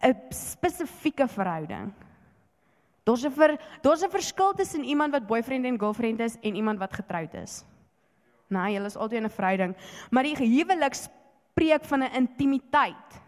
'n 0.02 0.14
spesifieke 0.28 1.28
verhouding. 1.28 1.92
Daar's 3.08 3.24
'n 3.24 3.32
ver, 3.32 3.56
daar's 3.80 4.02
'n 4.04 4.10
verskil 4.10 4.52
tussen 4.52 4.84
iemand 4.84 5.12
wat 5.12 5.26
boyfriend 5.26 5.64
en 5.64 5.78
girlfriend 5.78 6.20
is 6.20 6.36
en 6.40 6.54
iemand 6.54 6.78
wat 6.78 6.92
getroud 6.92 7.34
is. 7.34 7.64
Nee, 8.48 8.72
julle 8.72 8.86
is 8.86 8.96
altyd 8.96 9.18
in 9.18 9.24
'n 9.24 9.30
verhouding, 9.30 9.76
maar 10.10 10.22
die 10.22 10.36
huwelik 10.36 10.94
spreek 10.94 11.84
van 11.84 12.02
'n 12.02 12.12
intimiteit 12.12 13.20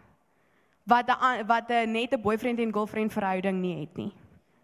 wat 0.85 1.09
'n 1.09 1.47
wat 1.47 1.71
'n 1.71 1.93
net 1.93 2.13
'n 2.13 2.21
boyfriend 2.21 2.59
en 2.59 2.73
girlfriend 2.73 3.13
verhouding 3.13 3.61
nie 3.61 3.81
het 3.81 3.97
nie. 3.97 4.13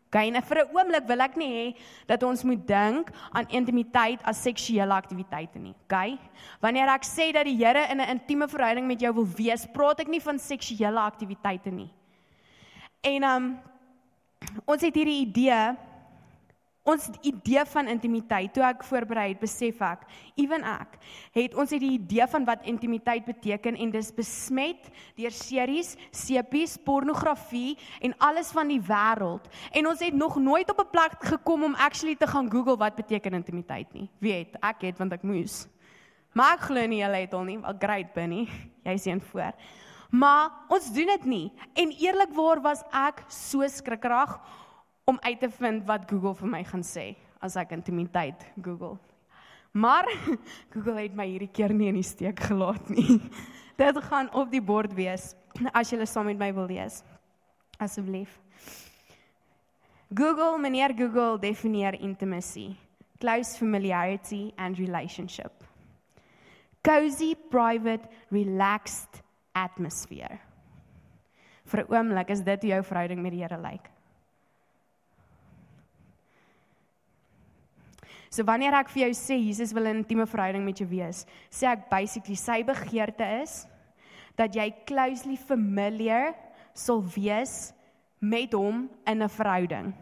Okay, 0.07 0.29
en 0.29 0.43
vir 0.43 0.59
'n 0.59 0.77
oomblik 0.77 1.07
wil 1.07 1.21
ek 1.21 1.37
nie 1.37 1.53
hê 1.53 1.79
dat 2.07 2.23
ons 2.23 2.43
moet 2.43 2.67
dink 2.67 3.11
aan 3.33 3.49
intimiteit 3.49 4.23
as 4.23 4.43
seksuele 4.43 4.93
aktiwiteite 4.93 5.59
nie. 5.59 5.75
Okay? 5.85 6.19
Wanneer 6.61 6.89
ek 6.89 7.05
sê 7.05 7.33
dat 7.33 7.45
die 7.45 7.57
Here 7.57 7.91
in 7.91 8.01
'n 8.01 8.09
intieme 8.09 8.49
verhouding 8.49 8.87
met 8.87 9.01
jou 9.01 9.13
wil 9.15 9.27
wees, 9.27 9.67
praat 9.67 10.01
ek 10.01 10.09
nie 10.09 10.21
van 10.21 10.39
seksuele 10.39 11.01
aktiwiteite 11.01 11.71
nie. 11.71 11.91
En 13.03 13.23
um 13.23 13.59
ons 14.65 14.83
het 14.83 14.95
hierdie 14.95 15.21
idee 15.27 15.77
ons 16.87 17.09
idee 17.27 17.65
van 17.67 17.89
intimiteit 17.91 18.53
toe 18.55 18.63
ek 18.63 18.85
voorberei 18.87 19.33
het 19.33 19.41
besef 19.43 19.81
ek 19.83 20.05
ewen 20.39 20.63
ek 20.71 20.99
het 21.35 21.57
ons 21.59 21.73
het 21.75 21.83
die 21.83 21.97
idee 21.97 22.27
van 22.31 22.47
wat 22.47 22.67
intimiteit 22.71 23.27
beteken 23.27 23.79
en 23.83 23.91
dis 23.95 24.13
besmet 24.15 24.91
deur 25.19 25.35
series, 25.35 25.97
sepies, 26.15 26.77
pornografie 26.79 27.75
en 28.07 28.15
alles 28.23 28.53
van 28.55 28.71
die 28.71 28.81
wêreld 28.81 29.51
en 29.73 29.91
ons 29.91 30.05
het 30.05 30.15
nog 30.15 30.39
nooit 30.39 30.71
op 30.71 30.85
'n 30.85 30.91
plek 30.95 31.19
gekom 31.33 31.65
om 31.65 31.75
actually 31.75 32.15
te 32.15 32.27
gaan 32.27 32.51
Google 32.51 32.77
wat 32.77 32.95
beteken 32.95 33.35
intimiteit 33.35 33.93
nie. 33.93 34.09
Wie 34.19 34.33
het? 34.33 34.57
Ek 34.63 34.81
het 34.81 34.99
want 34.99 35.13
ek 35.13 35.23
moes. 35.23 35.67
Maar 36.33 36.55
ek 36.55 36.61
glo 36.69 36.87
nie 36.87 37.01
julle 37.01 37.17
het 37.17 37.35
al 37.35 37.45
nie. 37.45 37.59
Wel 37.59 37.77
great 37.79 38.13
Benny. 38.13 38.49
Jy's 38.87 39.07
een 39.07 39.21
voor. 39.21 39.53
Maar 40.11 40.51
ons 40.69 40.93
doen 40.95 41.07
dit 41.07 41.25
nie. 41.25 41.47
En 41.75 41.91
eerlikwaar 41.91 42.61
was 42.63 42.85
ek 42.95 43.25
so 43.33 43.67
skrikkerig 43.69 44.37
om 45.05 45.19
uit 45.21 45.41
te 45.41 45.51
vind 45.51 45.85
wat 45.87 46.07
Google 46.11 46.35
vir 46.35 46.51
my 46.51 46.63
gaan 46.67 46.85
sê 46.87 47.15
as 47.43 47.57
ek 47.57 47.75
intimiteit 47.77 48.47
Google. 48.63 48.97
Maar 49.77 50.09
Google 50.73 51.03
het 51.03 51.15
my 51.15 51.27
hierdie 51.29 51.53
keer 51.53 51.75
nie 51.75 51.91
in 51.93 52.01
die 52.01 52.07
steek 52.07 52.41
gelaat 52.49 52.89
nie. 52.91 53.21
Dit 53.83 53.99
gaan 54.09 54.31
op 54.33 54.51
die 54.51 54.63
bord 54.63 54.95
wees 54.97 55.35
as 55.73 55.93
jy 55.93 56.05
saam 56.09 56.31
met 56.31 56.41
my 56.41 56.51
wil 56.57 56.69
lees. 56.71 57.03
Asseblief. 57.79 58.39
Google, 60.15 60.57
meneer 60.63 60.95
Google 60.97 61.37
definieer 61.43 61.97
intimacy, 62.01 62.77
close 63.21 63.59
familiarity 63.59 64.53
and 64.57 64.79
relationship. 64.79 65.65
Cozy, 66.83 67.35
private, 67.51 68.07
relaxed 68.31 69.26
atmosphere. 69.57 70.39
Vir 71.65 71.81
'n 71.81 71.93
oomblik 71.93 72.31
is 72.31 72.43
dit 72.43 72.63
jou 72.63 72.83
verhouding 72.83 73.23
met 73.23 73.33
die 73.33 73.43
Here 73.43 73.59
lyk. 73.59 73.91
So 78.31 78.45
wanneer 78.45 78.75
ek 78.75 78.91
vir 78.93 79.07
jou 79.07 79.15
sê 79.17 79.39
Jesus 79.39 79.73
wil 79.73 79.87
'n 79.87 80.03
intieme 80.03 80.27
verhouding 80.27 80.65
met 80.65 80.79
jou 80.79 80.89
wees, 80.89 81.27
sê 81.51 81.67
ek 81.73 81.89
basically 81.89 82.37
sy 82.37 82.63
begeerte 82.63 83.25
is 83.43 83.67
dat 84.37 84.55
jy 84.55 84.75
closely 84.85 85.37
familiar 85.37 86.35
sal 86.75 87.03
wees 87.03 87.73
met 88.21 88.53
hom 88.53 88.91
in 89.07 89.23
'n 89.23 89.29
verhouding. 89.29 89.95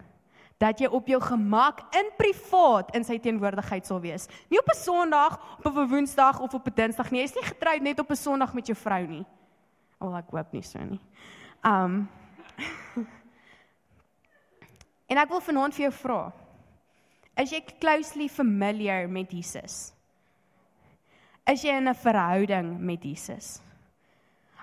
Dat 0.58 0.78
jy 0.80 0.86
op 0.86 1.06
jou 1.06 1.20
gemak 1.20 1.80
in 1.94 2.10
privaat 2.16 2.94
in 2.94 3.04
sy 3.04 3.18
teenwoordigheid 3.18 3.86
sal 3.86 4.00
wees. 4.00 4.28
Nie 4.50 4.58
op 4.58 4.68
'n 4.68 4.76
Sondag, 4.76 5.38
op 5.64 5.76
'n 5.76 5.88
Woensdag 5.88 6.40
of 6.40 6.54
op 6.54 6.66
'n 6.66 6.74
Dinsdag 6.74 7.10
nie. 7.10 7.20
Jy's 7.20 7.34
nie 7.34 7.44
getroud 7.44 7.82
net 7.82 8.00
op 8.00 8.10
'n 8.10 8.16
Sondag 8.16 8.54
met 8.54 8.66
jou 8.66 8.76
vrou 8.76 9.06
nie. 9.06 9.26
Al 10.04 10.20
ek 10.20 10.32
hoop 10.36 10.52
nie 10.52 10.64
so 10.66 10.84
nie. 10.84 11.00
Um 11.64 12.04
En 15.10 15.20
ek 15.20 15.30
wil 15.30 15.42
vanaand 15.44 15.74
vir 15.76 15.86
jou 15.86 15.92
vra. 15.98 16.20
Is 17.38 17.52
jy 17.52 17.60
closely 17.82 18.28
familiar 18.30 19.08
met 19.10 19.32
Jesus? 19.34 19.92
Is 21.46 21.64
jy 21.64 21.76
in 21.76 21.88
'n 21.88 21.94
verhouding 21.94 22.80
met 22.80 23.04
Jesus? 23.04 23.60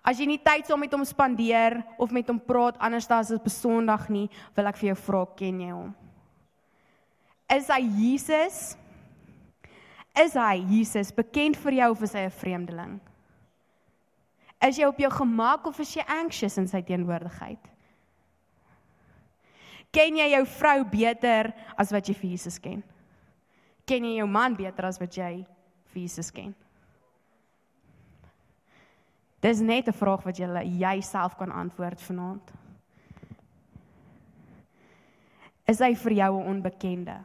As 0.02 0.18
jy 0.18 0.26
nie 0.26 0.42
tyd 0.42 0.66
saam 0.66 0.80
met 0.80 0.92
hom 0.92 1.06
spandeer 1.06 1.84
of 1.98 2.12
met 2.12 2.28
hom 2.28 2.40
praat 2.40 2.78
anders 2.82 3.10
as 3.12 3.32
op 3.32 3.48
Sondag 3.48 4.10
nie, 4.10 4.30
wil 4.56 4.66
ek 4.66 4.78
vir 4.78 4.88
jou 4.88 4.96
vra, 4.96 5.26
ken 5.38 5.60
jy 5.62 5.70
hom? 5.70 5.96
Is 7.50 7.68
hy 7.68 7.82
Jesus? 7.82 8.78
Is 10.16 10.34
hy 10.34 10.58
Jesus 10.58 11.12
bekend 11.12 11.56
vir 11.56 11.74
jou 11.74 11.92
of 11.92 12.02
is 12.02 12.14
hy 12.14 12.26
'n 12.26 12.32
vreemdeling? 12.32 13.11
Is 14.62 14.78
jy 14.78 14.86
op 14.86 15.00
jou 15.02 15.10
gemak 15.12 15.66
of 15.66 15.80
is 15.82 15.96
jy 15.96 16.04
anxious 16.06 16.58
in 16.62 16.68
sy 16.70 16.84
teenwoordigheid? 16.86 17.70
Ken 19.92 20.16
jy 20.16 20.28
jou 20.32 20.44
vrou 20.48 20.84
beter 20.88 21.52
as 21.76 21.92
wat 21.92 22.08
jy 22.08 22.16
vir 22.16 22.30
Jesus 22.36 22.60
ken? 22.62 22.84
Ken 23.90 24.06
jy 24.06 24.20
jou 24.22 24.28
man 24.30 24.56
beter 24.56 24.88
as 24.88 25.02
wat 25.02 25.18
jy 25.18 25.42
vir 25.92 26.02
Jesus 26.04 26.30
ken? 26.32 26.54
Dis 29.42 29.60
net 29.60 29.88
'n 29.88 29.98
vraag 29.98 30.24
wat 30.24 30.38
jy 30.38 30.48
jouself 30.78 31.36
kan 31.36 31.52
antwoord 31.52 32.00
vanaand. 32.00 32.52
Is 35.68 35.80
hy 35.80 35.96
vir 35.96 36.14
jou 36.14 36.40
'n 36.40 36.48
onbekende? 36.48 37.24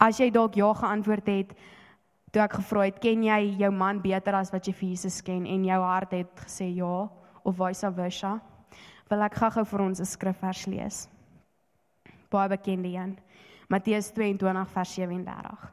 As 0.00 0.18
jy 0.18 0.30
dalk 0.30 0.54
ja 0.54 0.72
geantwoord 0.74 1.26
het, 1.26 1.54
toe 2.32 2.42
ek 2.42 2.58
gevra 2.58 2.84
het, 2.84 3.00
ken 3.00 3.22
jy 3.24 3.38
jou 3.62 3.70
man 3.72 4.00
beter 4.04 4.34
as 4.34 4.52
wat 4.52 4.66
jy 4.68 4.72
vir 4.72 4.88
Jesus 4.88 5.20
ken 5.24 5.46
en 5.46 5.64
jou 5.64 5.80
hart 5.82 6.12
het 6.12 6.44
gesê 6.44 6.68
ja, 6.74 7.08
of 7.44 7.56
vice 7.56 7.90
versa, 7.96 8.40
wil 9.08 9.24
ek 9.24 9.38
gou-gou 9.40 9.64
vir 9.64 9.80
ons 9.80 10.00
'n 10.00 10.04
skrifvers 10.04 10.66
lees. 10.66 11.08
Baie 12.30 12.48
bekende 12.48 12.88
een. 12.88 13.18
Matteus 13.68 14.12
22 14.12 14.68
vers 14.68 14.94
37. 14.94 15.72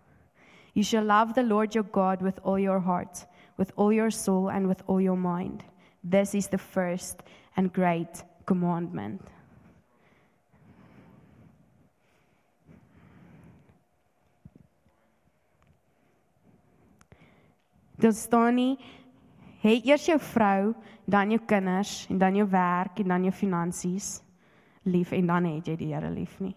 You 0.74 0.84
shall 0.84 1.04
love 1.04 1.34
the 1.34 1.44
Lord 1.44 1.74
your 1.74 1.86
God 1.92 2.22
with 2.22 2.40
all 2.44 2.60
your 2.60 2.80
heart, 2.80 3.26
with 3.58 3.72
all 3.78 3.94
your 3.94 4.12
soul 4.12 4.50
and 4.50 4.68
with 4.68 4.84
all 4.88 5.02
your 5.02 5.18
mind. 5.18 5.64
This 6.04 6.34
is 6.34 6.48
the 6.48 6.58
first 6.58 7.24
and 7.56 7.74
great 7.74 8.24
commandment. 8.46 9.22
Dit 17.98 18.16
staan 18.16 18.56
nie 18.56 18.78
Hê 19.66 19.80
eers 19.82 20.04
jou 20.06 20.20
vrou, 20.22 20.76
dan 21.10 21.32
jou 21.34 21.40
kinders 21.50 22.04
en 22.14 22.20
dan 22.22 22.36
jou 22.38 22.46
werk 22.50 23.00
en 23.02 23.08
dan 23.16 23.24
jou 23.26 23.34
finansies 23.34 24.20
lief 24.86 25.10
en 25.18 25.26
dan 25.26 25.48
het 25.50 25.72
jy 25.72 25.76
die 25.80 25.88
Here 25.90 26.10
lief 26.14 26.36
nie. 26.40 26.54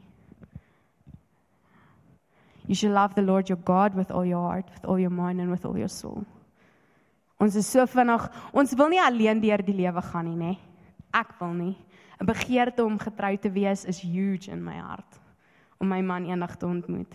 You 2.69 2.77
should 2.77 2.93
love 2.93 3.15
the 3.17 3.25
Lord 3.25 3.49
your 3.49 3.61
God 3.65 3.95
with 3.97 4.11
all 4.13 4.27
your 4.29 4.45
heart, 4.45 4.69
with 4.75 4.85
all 4.85 5.01
your 5.01 5.13
mind 5.13 5.41
and 5.41 5.49
with 5.51 5.65
all 5.65 5.79
your 5.79 5.89
soul. 5.89 6.21
Ons 7.41 7.57
is 7.57 7.71
so 7.71 7.87
vinnig, 7.89 8.27
ons 8.53 8.75
wil 8.77 8.91
nie 8.93 9.01
alleen 9.01 9.41
deur 9.41 9.63
die 9.65 9.77
lewe 9.79 10.03
gaan 10.05 10.29
nie, 10.29 10.37
nê? 10.37 10.59
Ek 11.17 11.33
wil 11.41 11.55
nie. 11.57 11.77
'n 12.21 12.27
Begeerte 12.27 12.85
om 12.85 12.99
getrou 12.99 13.37
te 13.39 13.49
wees 13.49 13.87
is 13.87 14.03
huge 14.03 14.51
in 14.53 14.61
my 14.65 14.77
hart 14.77 15.21
om 15.81 15.89
my 15.89 16.01
man 16.03 16.27
eendag 16.27 16.57
te 16.57 16.67
ontmoet. 16.67 17.15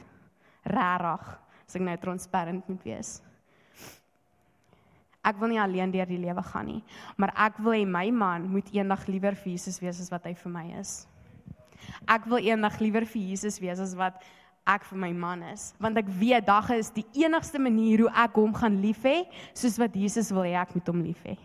Regtig, 0.64 1.40
as 1.68 1.76
ek 1.76 1.82
nou 1.82 1.98
transparant 1.98 2.68
moet 2.68 2.84
wees. 2.84 3.22
Ek 5.24 5.40
wil 5.40 5.54
nie 5.54 5.62
alleen 5.62 5.92
deur 5.94 6.08
die 6.10 6.20
lewe 6.20 6.44
gaan 6.44 6.68
nie, 6.68 6.82
maar 7.16 7.32
ek 7.46 7.60
wil 7.64 7.78
hê 7.78 7.84
my 7.88 8.10
man 8.12 8.50
moet 8.52 8.68
eendag 8.76 9.06
liewer 9.08 9.38
vir 9.40 9.54
Jesus 9.54 9.80
wees 9.80 10.02
as 10.04 10.12
wat 10.12 10.28
hy 10.28 10.34
vir 10.36 10.52
my 10.52 10.66
is. 10.82 11.06
Ek 12.12 12.28
wil 12.28 12.44
eendag 12.44 12.76
liewer 12.84 13.08
vir 13.08 13.22
Jesus 13.30 13.60
wees 13.64 13.80
as 13.80 13.96
wat 13.96 14.20
ek 14.68 14.84
vir 14.88 15.00
my 15.00 15.12
man 15.16 15.44
is, 15.52 15.72
want 15.80 16.00
ek 16.00 16.12
weet 16.20 16.48
dag 16.48 16.70
is 16.76 16.92
die 16.96 17.06
enigste 17.24 17.60
manier 17.60 18.06
hoe 18.06 18.12
ek 18.24 18.40
hom 18.40 18.54
gaan 18.56 18.78
lief 18.84 19.04
hê, 19.08 19.24
soos 19.56 19.80
wat 19.80 19.96
Jesus 19.96 20.32
wil 20.36 20.48
hê 20.48 20.56
ek 20.60 20.76
moet 20.76 20.92
hom 20.92 21.02
lief 21.04 21.24
hê. 21.28 21.38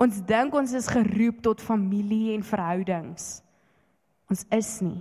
Ons 0.00 0.18
dink 0.26 0.54
ons 0.56 0.72
is 0.74 0.88
geroep 0.90 1.40
tot 1.44 1.60
familie 1.62 2.32
en 2.34 2.44
verhoudings. 2.44 3.38
Ons 4.32 4.44
is 4.50 4.70
nie. 4.82 5.00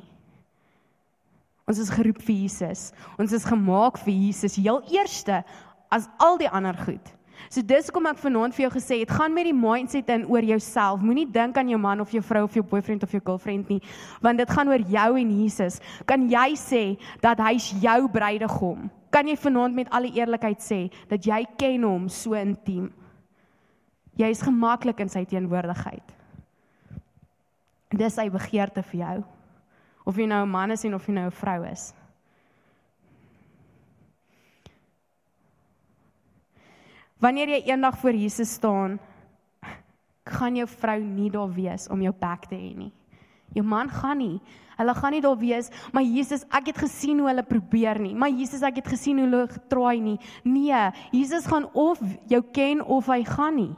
Ons 1.72 1.80
is 1.80 1.92
geroep 1.94 2.20
vir 2.28 2.36
Jesus. 2.36 2.90
Ons 3.16 3.32
is 3.32 3.48
gemaak 3.48 4.02
vir 4.04 4.12
Jesus 4.12 4.58
heel 4.60 4.82
eerste 4.92 5.40
as 5.92 6.10
al 6.20 6.36
die 6.42 6.50
ander 6.52 6.76
goed. 6.84 7.14
So 7.48 7.64
dis 7.64 7.88
hoekom 7.88 8.10
ek 8.12 8.20
vanaand 8.22 8.56
vir 8.56 8.66
jou 8.66 8.72
gesê 8.76 8.98
het, 9.02 9.14
gaan 9.16 9.32
met 9.34 9.48
die 9.48 9.56
mindset 9.56 10.12
in 10.14 10.26
oor 10.28 10.44
jouself. 10.46 11.02
Moenie 11.04 11.26
dink 11.32 11.56
aan 11.58 11.72
jou 11.72 11.80
man 11.82 12.04
of 12.04 12.12
jou 12.12 12.22
vrou 12.24 12.44
of 12.46 12.56
jou 12.56 12.64
boyfriend 12.68 13.04
of 13.08 13.16
jou 13.16 13.24
girlfriend 13.24 13.72
nie, 13.72 13.80
want 14.24 14.40
dit 14.40 14.52
gaan 14.52 14.70
oor 14.72 14.84
jou 14.84 15.10
en 15.24 15.34
Jesus. 15.40 15.80
Kan 16.08 16.28
jy 16.32 16.52
sê 16.60 16.84
dat 17.24 17.40
hy's 17.42 17.72
jou 17.82 18.00
bruidegom? 18.12 18.90
Kan 19.12 19.32
jy 19.32 19.40
vanaand 19.40 19.76
met 19.80 19.92
alle 19.96 20.12
eerlikheid 20.16 20.64
sê 20.64 20.86
dat 21.12 21.24
jy 21.28 21.42
ken 21.60 21.88
hom 21.88 22.08
so 22.12 22.36
intiem? 22.38 22.92
Jy 24.20 24.32
is 24.36 24.44
gemaklik 24.44 25.00
in 25.04 25.12
sy 25.12 25.24
teenwoordigheid. 25.24 26.18
Dis 27.96 28.20
sy 28.20 28.28
begeerte 28.32 28.84
vir 28.92 29.06
jou 29.06 29.22
of 30.06 30.18
jy 30.18 30.26
nou 30.26 30.46
'n 30.46 30.50
man 30.50 30.72
is 30.72 30.86
en 30.86 30.96
of 30.96 31.08
jy 31.08 31.14
nou 31.14 31.26
'n 31.26 31.32
vrou 31.32 31.64
is. 31.72 31.94
Wanneer 37.22 37.50
jy 37.50 37.62
eendag 37.70 37.98
voor 37.98 38.14
Jesus 38.14 38.54
staan, 38.54 39.00
gaan 40.26 40.56
jou 40.56 40.68
vrou 40.68 41.00
nie 41.00 41.30
daar 41.30 41.54
wees 41.54 41.88
om 41.90 42.02
jou 42.02 42.14
bek 42.18 42.48
te 42.50 42.56
hê 42.56 42.74
nie. 42.76 42.92
Jou 43.54 43.66
man 43.68 43.90
gaan 43.90 44.18
nie. 44.18 44.42
Hulle 44.78 44.94
gaan 44.98 45.12
nie 45.12 45.22
daar 45.22 45.38
wees, 45.38 45.70
maar 45.94 46.04
Jesus, 46.04 46.46
ek 46.50 46.72
het 46.72 46.80
gesien 46.82 47.20
hoe 47.20 47.28
hulle 47.28 47.44
probeer 47.46 48.00
nie. 48.02 48.16
Maar 48.16 48.32
Jesus, 48.34 48.64
ek 48.66 48.80
het 48.82 48.88
gesien 48.88 49.20
hoe 49.20 49.28
hulle 49.28 49.48
getraai 49.52 50.02
nie. 50.02 50.18
Nee, 50.44 50.90
Jesus 51.12 51.46
gaan 51.46 51.68
of 51.74 52.02
jou 52.32 52.42
ken 52.56 52.82
of 52.82 53.06
hy 53.12 53.22
gaan 53.28 53.56
nie. 53.60 53.76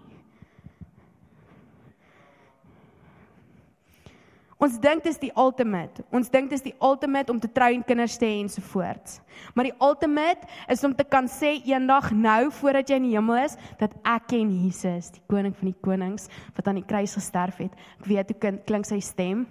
Ons 4.64 4.78
dink 4.80 5.02
dit 5.04 5.12
is 5.12 5.20
die 5.20 5.32
ultimate. 5.36 6.06
Ons 6.16 6.30
dink 6.32 6.48
dit 6.48 6.56
is 6.56 6.64
die 6.64 6.76
ultimate 6.80 7.32
om 7.34 7.40
te 7.42 7.50
trou 7.52 7.68
en 7.74 7.82
kinders 7.84 8.16
te 8.20 8.28
hê 8.30 8.38
en 8.40 8.50
so 8.52 8.64
voort. 8.72 9.18
Maar 9.58 9.68
die 9.68 9.76
ultimate 9.84 10.48
is 10.72 10.84
om 10.88 10.94
te 10.96 11.04
kan 11.04 11.28
sê 11.28 11.58
eendag 11.68 12.12
nou 12.16 12.48
voordat 12.62 12.88
jy 12.88 13.00
in 13.02 13.08
die 13.10 13.16
hemel 13.18 13.42
is 13.42 13.58
dat 13.82 13.96
ek 14.08 14.30
ken 14.32 14.54
Jesus, 14.64 15.10
die 15.12 15.24
koning 15.28 15.56
van 15.58 15.72
die 15.72 15.82
konings 15.84 16.30
wat 16.56 16.70
aan 16.70 16.80
die 16.80 16.88
kruis 16.88 17.16
gesterf 17.18 17.60
het. 17.60 17.76
Ek 18.00 18.08
weet 18.08 18.32
hoe 18.32 18.54
klink 18.70 18.88
sy 18.88 19.02
stem. 19.04 19.44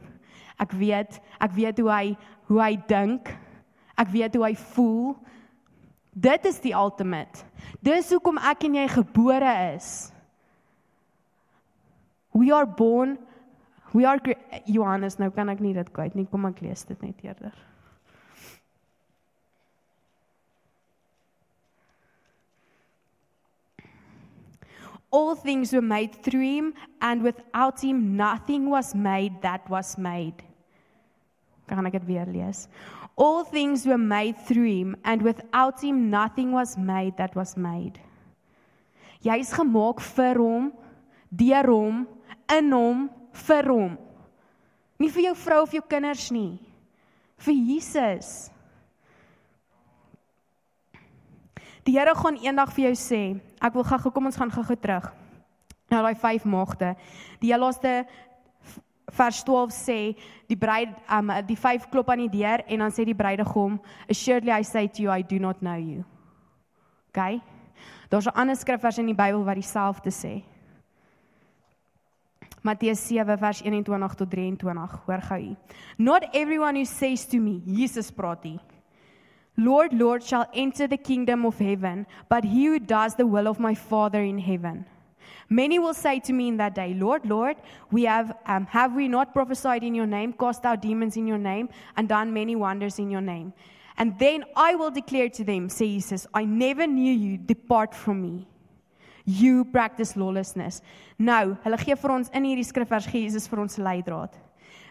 Ek 0.63 0.73
weet, 0.81 1.19
ek 1.45 1.53
weet 1.59 1.83
hoe 1.83 1.91
hy 1.93 2.15
hoe 2.49 2.61
hy 2.63 2.73
dink. 2.89 3.29
Ek 4.01 4.09
weet 4.15 4.39
hoe 4.39 4.47
hy 4.47 4.55
voel. 4.73 5.13
Dit 6.13 6.49
is 6.49 6.61
die 6.65 6.73
ultimate. 6.77 7.45
Dis 7.85 8.09
hoekom 8.13 8.41
ek 8.41 8.65
en 8.69 8.81
jy 8.81 8.87
gebore 8.95 9.53
is. 9.75 9.91
We 12.33 12.49
are 12.53 12.65
born 12.65 13.19
We 13.93 14.07
are 14.09 14.19
Johannes, 14.65 15.19
nou 15.21 15.29
kan 15.31 15.53
ek 15.53 15.61
nie 15.61 15.75
dit 15.77 15.93
kwyt 15.93 16.17
nie. 16.17 16.25
Kom 16.31 16.49
ek 16.49 16.63
lees 16.65 16.87
dit 16.89 17.01
net 17.05 17.21
eerder. 17.27 17.53
All 25.13 25.35
things 25.37 25.75
were 25.77 25.85
made 25.85 26.15
through 26.25 26.41
him 26.41 26.73
and 27.03 27.21
without 27.23 27.83
him 27.85 28.17
nothing 28.17 28.71
was 28.71 28.95
made 28.95 29.43
that 29.43 29.69
was 29.69 29.99
made. 29.99 30.41
Kan 31.69 31.85
ek 31.85 31.99
dit 32.01 32.07
weer 32.09 32.25
lees? 32.33 32.65
All 33.21 33.45
things 33.45 33.85
were 33.85 34.01
made 34.01 34.41
through 34.49 34.73
him 34.73 34.97
and 35.05 35.21
without 35.21 35.85
him 35.85 36.09
nothing 36.09 36.57
was 36.57 36.79
made 36.81 37.19
that 37.21 37.37
was 37.37 37.59
made. 37.61 38.01
Jy's 39.21 39.53
gemaak 39.53 40.01
vir 40.01 40.41
hom, 40.41 40.73
deur 41.29 41.69
hom, 41.69 42.07
in 42.49 42.73
hom 42.73 43.11
vir 43.33 43.69
hom. 43.71 43.99
Nie 44.99 45.11
vir 45.11 45.31
jou 45.31 45.37
vrou 45.45 45.63
of 45.63 45.73
jou 45.73 45.83
kinders 45.89 46.31
nie. 46.31 46.61
Vir 47.43 47.55
Jesus. 47.55 48.51
Die 51.83 51.97
Here 51.99 52.15
gaan 52.15 52.39
eendag 52.39 52.71
vir 52.77 52.91
jou 52.91 52.95
sê, 52.99 53.23
ek 53.59 53.75
wil 53.75 53.83
gou 53.83 54.11
kom 54.15 54.29
ons 54.31 54.39
gaan 54.39 54.53
gou-gou 54.53 54.77
terug. 54.79 55.09
Nou 55.91 56.03
daai 56.05 56.15
vyf 56.15 56.45
maagde. 56.47 56.95
Die 57.43 57.51
heel 57.51 57.61
laaste 57.61 58.05
vers 59.13 59.43
12 59.45 59.75
sê 59.75 59.99
die 60.49 60.57
bruid 60.57 60.95
um 61.13 61.33
die 61.49 61.59
vyf 61.59 61.89
klop 61.91 62.13
aan 62.13 62.23
die 62.25 62.33
deur 62.39 62.63
en 62.69 62.85
dan 62.85 62.95
sê 62.95 63.05
die 63.05 63.19
bruidegom, 63.19 63.81
"Surely 64.11 64.53
I 64.53 64.63
say 64.63 64.87
to 64.89 65.03
you 65.03 65.11
I 65.11 65.23
do 65.23 65.39
not 65.39 65.59
know 65.59 65.77
you." 65.77 66.05
OK? 67.09 67.43
Daar's 68.09 68.27
'n 68.27 68.37
ander 68.37 68.57
skrifvers 68.57 68.99
in 68.99 69.07
die 69.07 69.15
Bybel 69.15 69.45
wat 69.45 69.57
dieselfde 69.57 70.11
sê. 70.11 70.43
Matteus 72.63 73.01
7 73.01 73.37
vers 73.37 73.61
21 73.63 74.17
tot 74.17 74.31
23. 74.31 74.97
Hoor 75.07 75.21
gou 75.29 75.37
hier. 75.37 75.57
Not 75.99 76.25
everyone 76.33 76.77
who 76.77 76.85
says 76.85 77.27
to 77.27 77.39
me, 77.39 77.63
Jesus 77.67 78.11
praat 78.11 78.45
hier. 78.45 78.61
Lord, 79.57 79.93
Lord 79.93 80.23
shall 80.23 80.47
enter 80.55 80.89
the 80.89 80.97
kingdom 80.97 81.45
of 81.45 81.59
heaven, 81.59 82.07
but 82.29 82.45
he 82.45 82.67
who 82.67 82.79
does 82.79 83.17
the 83.17 83.27
will 83.27 83.47
of 83.47 83.59
my 83.59 83.75
Father 83.75 84.23
in 84.23 84.39
heaven. 84.39 84.87
Many 85.51 85.79
will 85.79 85.93
say 85.93 86.21
to 86.21 86.33
me 86.33 86.49
in 86.49 86.57
that 86.57 86.75
day, 86.75 86.95
Lord, 86.95 87.27
Lord, 87.27 87.57
we 87.91 88.05
have 88.05 88.35
um, 88.47 88.65
have 88.67 88.95
we 88.95 89.09
not 89.09 89.35
prophesied 89.35 89.83
in 89.83 89.95
your 89.95 90.07
name, 90.07 90.33
cast 90.33 90.65
out 90.65 90.81
demons 90.81 91.17
in 91.17 91.27
your 91.27 91.39
name, 91.39 91.69
and 91.97 92.09
done 92.09 92.33
many 92.33 92.57
wonders 92.57 92.99
in 92.99 93.11
your 93.11 93.21
name? 93.21 93.53
And 93.99 94.19
then 94.19 94.45
I 94.57 94.75
will 94.75 94.91
declare 94.91 95.29
to 95.29 95.45
them, 95.45 95.69
says 95.69 95.89
Jesus, 95.89 96.27
I 96.33 96.45
never 96.47 96.87
knew 96.87 97.13
you, 97.13 97.37
depart 97.37 97.95
from 97.95 98.23
me. 98.23 98.49
You 99.25 99.65
practice 99.65 100.17
lawlessness. 100.17 100.83
Nou, 101.19 101.57
hulle 101.65 101.79
gee 101.79 101.97
vir 101.97 102.15
ons 102.15 102.33
in 102.35 102.49
hierdie 102.49 102.67
skrifvers 102.67 103.07
gee 103.11 103.27
Jesus 103.27 103.49
vir 103.51 103.63
ons 103.63 103.79
leidraad. 103.79 104.35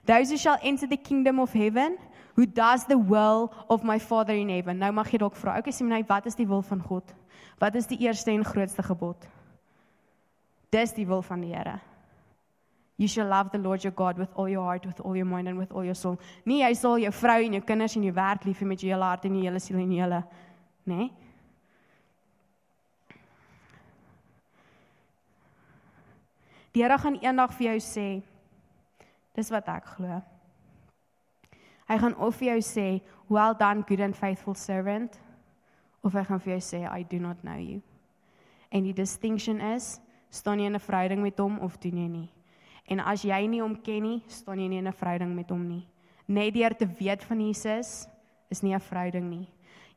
Those 0.05 0.31
who 0.31 0.37
shall 0.37 0.57
enter 0.63 0.87
the 0.87 0.97
kingdom 0.97 1.39
of 1.39 1.53
heaven, 1.53 1.97
who 2.35 2.45
does 2.45 2.85
the 2.85 2.97
will 2.97 3.51
of 3.69 3.83
my 3.83 3.99
Father 3.99 4.33
in 4.33 4.49
heaven. 4.49 4.79
Nou 4.79 4.91
mag 4.95 5.11
jy 5.11 5.19
dalk 5.21 5.35
vra, 5.37 5.59
okay 5.59 5.73
Simonai, 5.75 6.03
wat 6.07 6.25
is 6.31 6.37
die 6.39 6.47
wil 6.47 6.63
van 6.65 6.81
God? 6.81 7.13
Wat 7.61 7.75
is 7.75 7.89
die 7.91 7.99
eerste 8.07 8.31
en 8.31 8.45
grootste 8.45 8.83
gebod? 8.83 9.27
Dis 10.71 10.95
die 10.95 11.05
wil 11.05 11.21
van 11.21 11.43
die 11.43 11.51
Here. 11.53 11.79
You 12.97 13.07
shall 13.07 13.27
love 13.27 13.49
the 13.51 13.57
Lord 13.57 13.83
your 13.83 13.93
God 13.93 14.17
with 14.17 14.29
all 14.35 14.47
your 14.49 14.63
heart, 14.63 14.85
with 14.85 15.01
all 15.01 15.15
your 15.15 15.25
mind 15.25 15.47
and 15.47 15.57
with 15.57 15.71
all 15.73 15.83
your 15.83 15.95
soul. 15.95 16.19
Nie 16.45 16.61
jy 16.61 16.73
sal 16.77 16.99
jou 17.01 17.11
vrou 17.17 17.39
en 17.41 17.57
jou 17.57 17.63
kinders 17.65 17.95
en 17.97 18.05
jou 18.05 18.13
werk 18.13 18.45
lief 18.45 18.61
hê 18.61 18.67
met 18.69 18.81
jou 18.81 18.91
hele 18.91 19.07
hart 19.09 19.25
en 19.25 19.35
jou 19.35 19.45
hele 19.45 19.61
siel 19.61 19.79
en 19.81 19.91
jou 19.91 20.03
hele, 20.03 20.19
nê? 20.85 20.97
Nee? 20.97 21.30
Die 26.71 26.83
Here 26.83 26.97
gaan 26.97 27.19
eendag 27.19 27.53
vir 27.57 27.73
jou 27.73 27.79
sê 27.83 28.07
dis 29.35 29.51
wat 29.51 29.67
ek 29.67 29.85
glo. 29.95 30.21
Hy 31.87 31.97
gaan 31.99 32.15
of 32.15 32.37
vir 32.39 32.53
jou 32.53 32.61
sê 32.63 32.87
well 33.27 33.55
done 33.57 33.83
good 33.87 33.99
and 33.99 34.15
faithful 34.15 34.55
servant 34.55 35.19
of 36.03 36.15
hy 36.15 36.23
gaan 36.23 36.39
vir 36.39 36.53
jou 36.55 36.61
sê 36.63 36.83
I 36.87 37.03
do 37.03 37.19
not 37.19 37.41
know 37.43 37.59
you. 37.59 37.81
En 38.71 38.83
die 38.87 38.95
distinction 38.95 39.59
is 39.73 39.99
staan 40.31 40.59
jy 40.59 40.65
in 40.71 40.75
'n 40.75 40.79
verhouding 40.79 41.21
met 41.21 41.37
hom 41.39 41.59
of 41.59 41.77
doen 41.77 41.97
jy 41.97 42.07
nie? 42.07 42.29
En 42.87 42.99
as 42.99 43.23
jy 43.23 43.47
nie 43.47 43.61
hom 43.61 43.75
ken 43.75 44.03
nie, 44.03 44.23
staan 44.27 44.59
jy 44.59 44.67
nie 44.67 44.79
in 44.79 44.87
'n 44.87 44.93
verhouding 44.93 45.35
met 45.35 45.49
hom 45.49 45.67
nie. 45.67 45.87
Net 46.27 46.53
deur 46.53 46.73
te 46.75 46.85
weet 46.85 47.23
van 47.23 47.39
Jesus 47.39 48.07
is 48.49 48.61
nie 48.63 48.73
'n 48.73 48.79
verhouding 48.79 49.29
nie. 49.29 49.47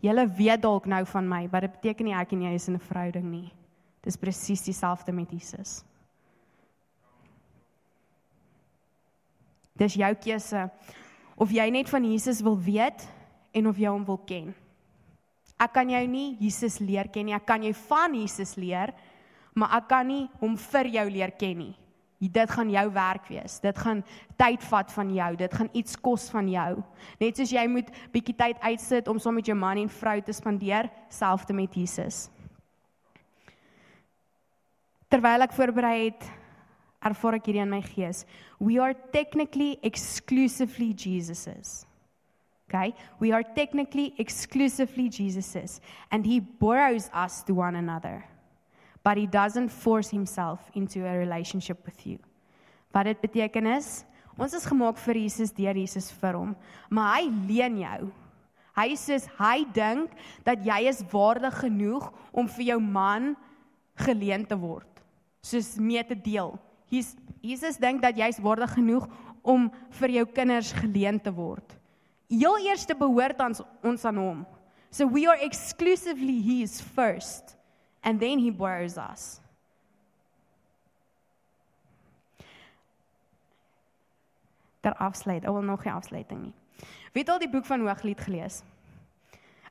Julle 0.01 0.27
weet 0.27 0.63
dalk 0.63 0.87
nou 0.87 1.05
van 1.07 1.29
my, 1.29 1.49
maar 1.53 1.61
dit 1.61 1.73
beteken 1.73 2.05
nie 2.05 2.15
ek 2.15 2.33
en 2.33 2.43
jy 2.43 2.55
is 2.55 2.69
in 2.69 2.75
'n 2.75 2.79
verhouding 2.81 3.25
nie. 3.25 3.53
Dis 4.03 4.17
presies 4.17 4.63
dieselfde 4.63 5.13
met 5.13 5.31
Jesus. 5.31 5.85
Dis 9.79 9.97
jou 9.99 10.11
keuse 10.23 10.69
of 11.35 11.51
jy 11.51 11.67
net 11.75 11.89
van 11.91 12.05
Jesus 12.07 12.43
wil 12.47 12.55
weet 12.55 13.03
en 13.55 13.67
of 13.67 13.79
jy 13.79 13.91
hom 13.91 14.05
wil 14.07 14.21
ken. 14.27 14.53
Ek 15.59 15.73
kan 15.75 15.89
jou 15.91 16.03
nie 16.11 16.35
Jesus 16.43 16.81
leer 16.83 17.09
ken 17.11 17.29
nie. 17.29 17.35
Ek 17.35 17.47
kan 17.47 17.63
jou 17.63 17.73
van 17.89 18.15
Jesus 18.15 18.55
leer, 18.59 18.93
maar 19.55 19.75
ek 19.79 19.89
kan 19.91 20.07
nie 20.07 20.27
hom 20.41 20.55
vir 20.71 20.91
jou 20.99 21.09
leer 21.11 21.35
ken 21.39 21.59
nie. 21.63 21.75
Dit 22.25 22.51
gaan 22.51 22.71
jou 22.73 22.85
werk 22.95 23.27
wees. 23.29 23.59
Dit 23.61 23.77
gaan 23.77 24.01
tyd 24.41 24.63
vat 24.65 24.93
van 24.95 25.11
jou. 25.13 25.31
Dit 25.37 25.55
gaan 25.55 25.69
iets 25.77 25.97
kos 26.01 26.29
van 26.33 26.47
jou. 26.49 26.71
Net 27.21 27.37
soos 27.37 27.53
jy 27.53 27.65
moet 27.69 27.91
bietjie 28.15 28.37
tyd 28.39 28.63
uitsit 28.63 29.11
om 29.13 29.19
saam 29.21 29.37
met 29.37 29.51
jou 29.51 29.57
man 29.59 29.83
en 29.83 29.91
vrou 29.93 30.17
te 30.25 30.33
spandeer, 30.33 30.89
selfs 31.13 31.45
te 31.45 31.53
met 31.53 31.75
Jesus. 31.77 32.29
Terwyl 35.13 35.45
ek 35.45 35.53
voorberei 35.53 35.99
het, 36.07 36.25
ervaar 37.05 37.39
ek 37.39 37.51
hierdie 37.51 37.63
in 37.63 37.71
my 37.71 37.83
gees. 37.85 38.25
We 38.59 38.79
are 38.81 38.95
technically 39.13 39.79
exclusively 39.83 40.93
Jesus's. 40.93 41.85
Okay? 42.69 42.95
We 43.21 43.33
are 43.33 43.43
technically 43.43 44.15
exclusively 44.19 45.09
Jesus's 45.09 45.81
and 46.11 46.25
he 46.27 46.41
borrows 46.41 47.11
us 47.13 47.43
to 47.45 47.55
one 47.55 47.77
another. 47.77 48.25
But 49.05 49.19
he 49.19 49.27
doesn't 49.27 49.69
force 49.69 50.09
himself 50.09 50.61
into 50.75 51.05
a 51.05 51.19
relationship 51.19 51.85
with 51.85 52.07
you. 52.07 52.19
Wat 52.95 53.05
dit 53.05 53.21
beteken 53.21 53.67
is, 53.77 54.05
ons 54.39 54.55
is 54.55 54.65
gemaak 54.65 54.99
vir 55.03 55.19
Jesus 55.27 55.53
deur 55.53 55.77
Jesus 55.77 56.09
vir 56.23 56.39
hom, 56.39 56.55
maar 56.89 57.19
hy 57.19 57.27
leen 57.49 57.81
jou. 57.83 58.13
Hy 58.75 58.95
sê 58.99 59.21
hy 59.39 59.67
dink 59.75 60.15
dat 60.47 60.63
jy 60.67 60.81
is 60.91 61.03
waardig 61.13 61.55
genoeg 61.63 62.09
om 62.33 62.49
vir 62.57 62.73
jou 62.73 62.79
man 62.83 63.35
geleen 64.07 64.47
te 64.47 64.57
word, 64.59 64.89
soos 65.43 65.77
mee 65.79 66.03
te 66.07 66.17
deel. 66.19 66.55
Jesus 66.95 67.25
Jesus 67.45 67.77
dink 67.77 68.01
dat 68.01 68.17
jy's 68.17 68.41
waardig 68.41 68.73
genoeg 68.73 69.05
om 69.45 69.69
vir 70.01 70.13
jou 70.17 70.25
kinders 70.33 70.73
geleen 70.73 71.21
te 71.21 71.33
word. 71.35 71.77
Heel 72.33 72.57
eerste 72.65 72.97
behoort 72.97 73.41
aan 73.45 73.57
ons 73.85 74.05
aan 74.09 74.17
hom. 74.17 74.45
So 74.89 75.07
we 75.11 75.27
are 75.29 75.41
exclusively 75.45 76.39
his 76.41 76.81
first 76.81 77.57
and 78.01 78.21
then 78.21 78.41
he 78.41 78.51
borrows 78.51 78.97
us. 78.97 79.41
Daar 84.81 84.97
afsluit. 84.97 85.45
Ek 85.45 85.53
wil 85.53 85.65
nog 85.65 85.85
nie 85.85 85.93
afsluiting 85.93 86.41
nie. 86.49 86.55
Wie 87.13 87.23
het 87.23 87.33
al 87.33 87.45
die 87.45 87.51
boek 87.51 87.69
van 87.69 87.85
Hooglied 87.85 88.25
gelees? 88.25 88.63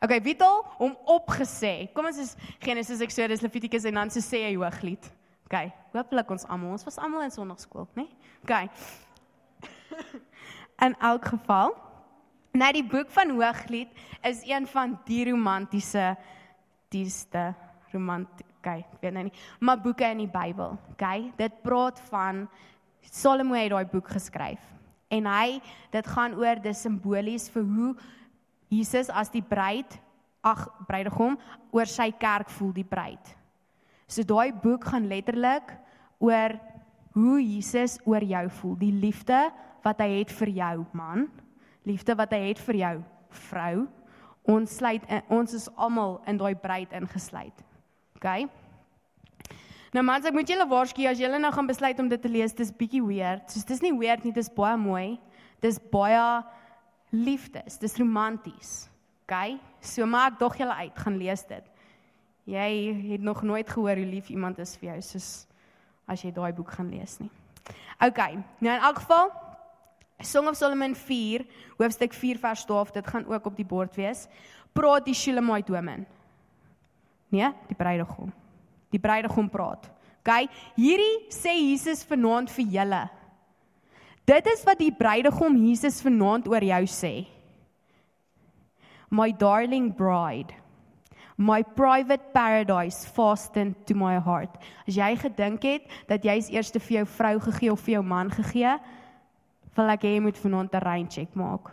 Okay, 0.04 0.22
wie 0.22 0.36
het 0.36 0.46
al 0.46 0.62
hom 0.78 0.94
opgesê? 1.10 1.90
Kom 1.96 2.06
ons 2.06 2.22
is 2.22 2.36
Genesis, 2.62 3.02
Exodus, 3.02 3.42
Levitikus 3.42 3.86
en 3.90 3.98
dan 3.98 4.14
se 4.14 4.22
sê 4.22 4.46
hy 4.46 4.56
Hooglied. 4.60 5.10
OK, 5.54 5.70
hopelik 5.94 6.32
ons 6.34 6.48
almal, 6.50 6.72
ons 6.74 6.86
was 6.88 6.96
almal 6.98 7.28
in 7.28 7.34
sonnaarskool, 7.34 7.86
né? 7.94 8.08
Nee? 8.08 8.32
OK. 8.42 8.54
in 10.88 10.96
elk 10.98 11.28
geval, 11.30 11.76
nou 12.58 12.70
die 12.74 12.82
boek 12.90 13.12
van 13.14 13.36
Hooglied 13.38 13.92
is 14.26 14.42
een 14.50 14.66
van 14.72 14.96
die 15.06 15.28
romantiese 15.30 16.16
dieste 16.90 17.52
romantiek, 17.92 18.50
okay, 18.58 18.82
ek 18.82 19.06
weet 19.06 19.14
nou 19.14 19.28
nie, 19.28 19.36
maar 19.62 19.78
boeke 19.84 20.10
in 20.10 20.24
die 20.24 20.32
Bybel, 20.34 20.74
OK? 20.96 21.06
Dit 21.38 21.62
praat 21.62 22.02
van 22.10 22.48
Salomo 23.14 23.54
het 23.54 23.70
daai 23.76 23.86
boek 23.94 24.10
geskryf. 24.16 24.66
En 25.14 25.30
hy 25.30 25.62
dit 25.94 26.12
gaan 26.16 26.34
oor 26.42 26.66
dis 26.66 26.82
simbolies 26.82 27.46
vir 27.54 27.70
hoe 27.76 27.94
Jesus 28.74 29.14
as 29.14 29.30
die 29.30 29.46
bruid, 29.46 30.00
ag 30.42 30.66
bruidegom 30.90 31.38
oor 31.70 31.86
sy 31.86 32.10
kerk 32.18 32.50
voel 32.58 32.74
die 32.74 32.90
bruid. 32.90 33.36
So 34.14 34.22
daai 34.22 34.54
boek 34.54 34.86
gaan 34.92 35.08
letterlik 35.10 35.74
oor 36.22 36.54
hoe 37.18 37.40
Jesus 37.42 37.98
oor 38.06 38.22
jou 38.22 38.46
voel, 38.60 38.76
die 38.78 38.94
liefde 38.94 39.48
wat 39.84 40.02
hy 40.02 40.20
het 40.20 40.32
vir 40.38 40.52
jou 40.54 40.86
man, 40.94 41.28
liefde 41.86 42.16
wat 42.18 42.34
hy 42.34 42.44
het 42.52 42.62
vir 42.68 42.80
jou 42.82 42.94
vrou. 43.50 43.86
Ons 44.54 44.78
sluit 44.78 45.06
ons 45.34 45.56
is 45.56 45.66
almal 45.80 46.20
in 46.30 46.38
daai 46.38 46.54
bruid 46.60 46.94
ingesluit. 46.94 47.66
OK? 48.20 48.46
Nou 49.94 50.06
mans, 50.06 50.26
ek 50.26 50.34
moet 50.34 50.50
julle 50.50 50.66
waarsku 50.70 51.06
as 51.10 51.22
julle 51.22 51.38
nou 51.42 51.52
gaan 51.54 51.70
besluit 51.70 52.00
om 52.02 52.10
dit 52.10 52.22
te 52.22 52.32
lees, 52.32 52.56
dis 52.58 52.74
bietjie 52.74 53.02
weird. 53.06 53.46
So 53.50 53.66
dis 53.70 53.82
nie 53.84 53.94
weird 53.98 54.26
nie, 54.26 54.34
dis 54.34 54.50
baie 54.54 54.78
mooi. 54.78 55.20
Dis 55.64 55.78
baie 55.92 56.42
liefdes, 57.14 57.78
dis 57.82 57.98
romanties. 58.02 58.74
OK? 59.26 59.58
So 59.86 60.06
maak 60.10 60.38
dog 60.42 60.58
julle 60.60 60.76
uit, 60.86 60.98
gaan 61.06 61.20
lees 61.22 61.46
dit. 61.50 61.73
Jy 62.50 62.70
het 63.14 63.22
nog 63.24 63.42
nooit 63.42 63.70
gehoor 63.70 63.96
hoe 63.96 64.10
lief 64.10 64.30
iemand 64.30 64.60
is 64.60 64.76
vir 64.80 64.94
jou 64.94 65.02
soos 65.02 65.30
as 66.08 66.24
jy 66.26 66.34
daai 66.36 66.52
boek 66.54 66.74
gaan 66.76 66.90
lees 66.92 67.18
nie. 67.22 67.30
OK. 68.04 68.20
Nou 68.60 68.74
in 68.76 68.84
elk 68.84 69.00
geval 69.04 69.32
Song 70.24 70.48
of 70.48 70.56
Solomon 70.56 70.96
4, 70.96 71.44
hoofstuk 71.78 72.14
4 72.16 72.40
vers 72.40 72.66
12, 72.66 72.92
dit 72.92 73.08
gaan 73.08 73.26
ook 73.28 73.46
op 73.46 73.56
die 73.56 73.68
bord 73.68 73.96
wees. 73.96 74.28
Praat 74.74 75.06
die 75.06 75.16
Shulamite 75.16 75.72
woman. 75.72 76.06
Nee, 77.34 77.50
die 77.68 77.76
bruidegom. 77.76 78.32
Die 78.94 79.02
bruidegom 79.02 79.50
praat. 79.50 79.90
OK, 80.24 80.48
hierdie 80.78 81.26
sê 81.34 81.52
Jesus 81.58 82.06
vanaand 82.08 82.52
vir 82.54 82.70
julle. 82.78 83.02
Dit 84.30 84.48
is 84.48 84.62
wat 84.64 84.80
die 84.80 84.94
bruidegom 84.96 85.58
Jesus 85.66 86.00
vanaand 86.04 86.48
oor 86.48 86.64
jou 86.64 86.84
sê. 86.88 87.14
My 89.12 89.34
darling 89.36 89.92
bride, 89.94 90.56
my 91.38 91.62
private 91.64 92.34
paradise 92.34 93.06
fastened 93.06 93.76
to 93.88 93.94
my 93.94 94.20
heart. 94.20 94.50
As 94.88 94.98
jy 94.98 95.16
gedink 95.18 95.64
het 95.64 95.88
dat 96.08 96.24
jy 96.24 96.40
eers 96.54 96.72
vir 96.72 97.00
jou 97.00 97.06
vrou 97.06 97.40
gegee 97.40 97.72
of 97.72 97.82
vir 97.82 97.96
jou 97.98 98.04
man 98.04 98.30
gegee, 98.30 98.78
wil 99.76 99.90
ek 99.90 100.06
hê 100.06 100.16
jy 100.16 100.22
moet 100.22 100.38
vanaand 100.38 100.76
'n 100.76 100.86
rain 100.86 101.08
check 101.08 101.34
maak. 101.36 101.72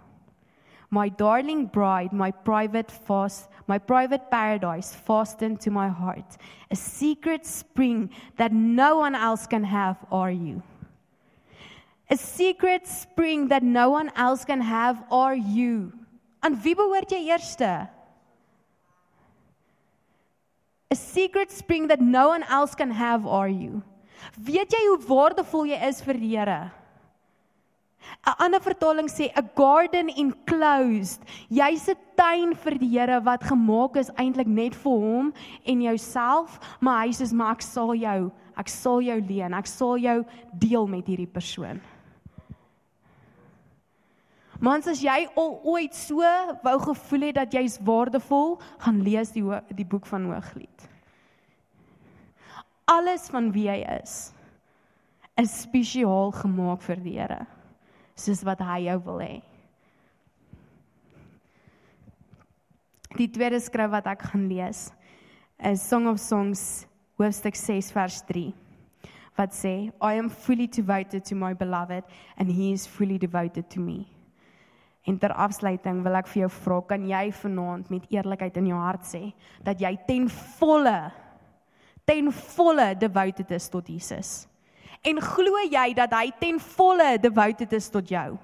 My 0.91 1.09
darling 1.09 1.67
bride, 1.67 2.13
my 2.13 2.33
private 2.33 2.91
fast, 2.91 3.49
my 3.69 3.79
private 3.79 4.29
paradise 4.31 4.93
fastened 4.95 5.61
to 5.61 5.71
my 5.71 5.89
heart. 5.89 6.37
A 6.71 6.75
secret 6.77 7.47
spring 7.47 8.11
that 8.37 8.53
no 8.53 8.99
one 8.99 9.15
else 9.15 9.47
can 9.47 9.63
have 9.63 9.97
are 10.11 10.33
you. 10.33 10.63
A 12.11 12.17
secret 12.17 12.89
spring 12.89 13.47
that 13.49 13.63
no 13.63 13.91
one 13.91 14.11
else 14.17 14.45
can 14.45 14.61
have 14.61 15.05
are 15.13 15.37
you. 15.37 15.93
Aan 16.43 16.59
wie 16.59 16.75
behoort 16.75 17.11
jy 17.13 17.31
eerste? 17.31 17.87
A 20.93 20.97
secret 20.97 21.53
spring 21.53 21.87
that 21.87 22.01
no 22.01 22.29
one 22.29 22.43
else 22.43 22.75
can 22.75 22.91
have 22.91 23.25
are 23.25 23.49
you. 23.49 23.83
Weet 24.35 24.75
jy 24.75 24.81
hoe 24.89 24.99
waardevol 25.07 25.69
jy 25.71 25.77
is 25.87 26.01
vir 26.03 26.19
die 26.19 26.31
Here? 26.35 26.73
'n 28.27 28.35
Ander 28.43 28.59
vertaling 28.59 29.07
sê 29.07 29.31
a 29.39 29.43
garden 29.55 30.11
enclosed. 30.11 31.23
Jy's 31.49 31.87
'n 31.89 31.97
tuin 32.17 32.55
vir 32.55 32.75
die 32.83 32.91
Here 32.99 33.21
wat 33.21 33.47
gemaak 33.47 33.97
is 34.03 34.11
eintlik 34.19 34.51
net 34.51 34.75
vir 34.75 34.99
hom 34.99 35.33
en 35.65 35.81
jouself, 35.81 36.59
maar 36.81 37.07
hy 37.07 37.13
sê 37.15 37.33
maar 37.33 37.53
ek 37.53 37.63
sal 37.63 37.95
jou, 37.95 38.33
ek 38.59 38.69
sal 38.69 39.01
jou 39.01 39.21
leen, 39.21 39.55
ek 39.55 39.67
sal 39.67 39.97
jou 39.97 40.25
deel 40.59 40.87
met 40.87 41.07
hierdie 41.07 41.33
persoon. 41.39 41.81
Mans 44.61 44.85
as 44.93 45.01
jy 45.01 45.25
al 45.41 45.55
ooit 45.65 45.95
so 45.97 46.21
wou 46.65 46.77
gevoel 46.85 47.31
het 47.31 47.39
dat 47.39 47.55
jy's 47.57 47.79
waardevol, 47.81 48.59
gaan 48.85 49.01
lees 49.01 49.33
die 49.33 49.45
die 49.73 49.87
boek 49.89 50.09
van 50.11 50.29
Hooglied. 50.29 50.89
Alles 52.91 53.31
van 53.33 53.49
wie 53.55 53.69
hy 53.71 53.81
is 54.01 54.35
is 55.41 55.63
spesiaal 55.63 56.35
gemaak 56.37 56.83
vir 56.85 57.01
die 57.01 57.17
Here 57.17 57.47
soos 58.21 58.43
wat 58.45 58.61
hy 58.61 58.83
jou 58.91 58.99
wil 59.07 59.23
hê. 59.25 59.39
Die 63.17 63.31
tweede 63.33 63.63
skrif 63.65 63.89
wat 63.95 64.11
ek 64.13 64.27
gaan 64.29 64.45
lees 64.51 64.91
is 65.65 65.81
Song 65.81 66.11
of 66.11 66.21
Songs 66.21 66.85
hoofstuk 67.17 67.57
6 67.57 67.89
vers 67.97 68.21
3 68.29 68.51
wat 69.41 69.57
sê 69.57 69.75
I 70.05 70.21
am 70.21 70.29
fully 70.29 70.69
devoted 70.69 71.25
to 71.25 71.35
my 71.35 71.55
beloved 71.55 72.05
and 72.37 72.53
he 72.53 72.73
is 72.77 72.85
fully 72.87 73.17
devoted 73.17 73.71
to 73.73 73.81
me. 73.81 74.20
En 75.11 75.19
ter 75.19 75.33
afsluiting 75.35 76.05
wil 76.05 76.19
ek 76.21 76.29
vir 76.31 76.45
jou 76.45 76.51
vra 76.61 76.77
kan 76.93 77.07
jy 77.09 77.25
vanaand 77.35 77.89
met 77.91 78.07
eerlikheid 78.15 78.61
in 78.61 78.69
jou 78.71 78.79
hart 78.79 79.09
sê 79.09 79.23
dat 79.67 79.81
jy 79.83 79.91
ten 80.07 80.29
volle 80.61 81.11
ten 82.07 82.31
volle 82.35 82.89
devoted 82.99 83.51
is 83.55 83.69
tot 83.71 83.87
Jesus? 83.87 84.31
En 85.07 85.21
glo 85.23 85.63
jy 85.71 85.93
dat 85.95 86.15
hy 86.15 86.31
ten 86.41 86.59
volle 86.77 87.13
devoted 87.23 87.73
is 87.77 87.87
tot 87.91 88.09
jou? 88.11 88.35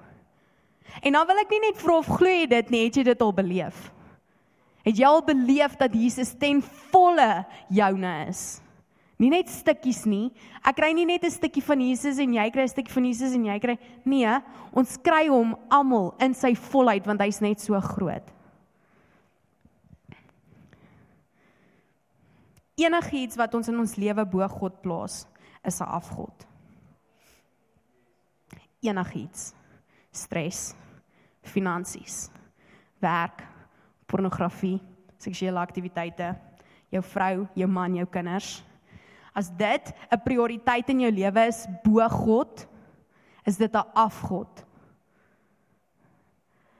En 1.03 1.17
dan 1.17 1.27
wil 1.27 1.41
ek 1.41 1.51
nie 1.51 1.63
net 1.65 1.81
vra 1.81 1.97
of 1.99 2.07
glo 2.07 2.31
jy 2.31 2.47
dit 2.51 2.71
nie, 2.71 2.85
het 2.87 2.99
jy 2.99 3.03
dit 3.09 3.23
al 3.23 3.33
beleef? 3.35 3.81
Het 4.87 5.01
jy 5.01 5.09
al 5.09 5.23
beleef 5.27 5.75
dat 5.79 5.95
Jesus 5.95 6.31
ten 6.39 6.61
volle 6.91 7.43
joune 7.67 8.13
is? 8.29 8.45
Nie 9.17 9.31
net 9.33 9.49
stukkies 9.49 10.05
nie. 10.05 10.29
Ek 10.61 10.75
kry 10.77 10.93
nie 10.93 11.05
net 11.05 11.23
'n 11.23 11.31
stukkie 11.31 11.61
van 11.61 11.81
Jesus 11.81 12.19
en 12.19 12.33
jy 12.33 12.51
kry 12.51 12.63
'n 12.63 12.69
stukkie 12.69 12.93
van 12.93 13.05
Jesus 13.05 13.33
en 13.33 13.45
jy 13.45 13.59
kry 13.59 13.77
nee, 14.05 14.41
ons 14.73 14.97
kry 14.97 15.27
hom 15.27 15.55
almal 15.69 16.13
in 16.19 16.33
sy 16.33 16.53
volheid 16.53 17.05
want 17.05 17.21
hy's 17.21 17.41
net 17.41 17.59
so 17.59 17.79
groot. 17.81 18.23
Enigiets 22.77 23.35
wat 23.37 23.55
ons 23.55 23.67
in 23.69 23.79
ons 23.79 23.95
lewe 23.97 24.23
bo 24.25 24.47
God 24.47 24.81
plaas, 24.83 25.25
is 25.65 25.81
'n 25.81 25.85
afgod. 25.85 26.45
Enigiets. 28.81 29.53
Stres, 30.11 30.75
finansies, 31.41 32.29
werk, 32.99 33.43
pornografie, 34.05 34.79
seksuele 35.17 35.59
aktiwiteite, 35.59 36.35
jou 36.91 37.01
vrou, 37.01 37.47
jou 37.55 37.67
man, 37.67 37.95
jou 37.95 38.05
kinders. 38.05 38.63
As 39.37 39.51
dit 39.53 39.93
'n 40.11 40.23
prioriteit 40.25 40.89
in 40.89 41.05
jou 41.05 41.11
lewe 41.11 41.47
is 41.47 41.67
bo 41.83 42.07
God, 42.09 42.67
is 43.45 43.57
dit 43.57 43.73
'n 43.73 43.85
afgod. 43.93 44.65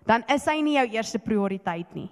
Dan 0.06 0.24
is 0.28 0.46
hy 0.46 0.62
nie 0.62 0.78
jou 0.78 0.88
eerste 0.88 1.20
prioriteit 1.20 1.94
nie. 1.96 2.10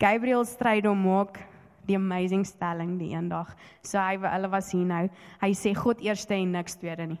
Gabriel 0.00 0.44
Strydom 0.44 1.02
maak 1.04 1.40
die 1.84 1.96
amazing 1.96 2.46
stelling 2.46 2.98
die 2.98 3.12
eendag. 3.12 3.52
So 3.82 3.98
hy 3.98 4.16
hulle 4.16 4.50
was 4.52 4.70
hier 4.72 4.86
nou. 4.86 5.08
Hy 5.42 5.52
sê 5.52 5.74
God 5.76 6.00
eerste 6.00 6.34
en 6.34 6.52
niks 6.52 6.78
tweede 6.80 7.06
nie. 7.06 7.20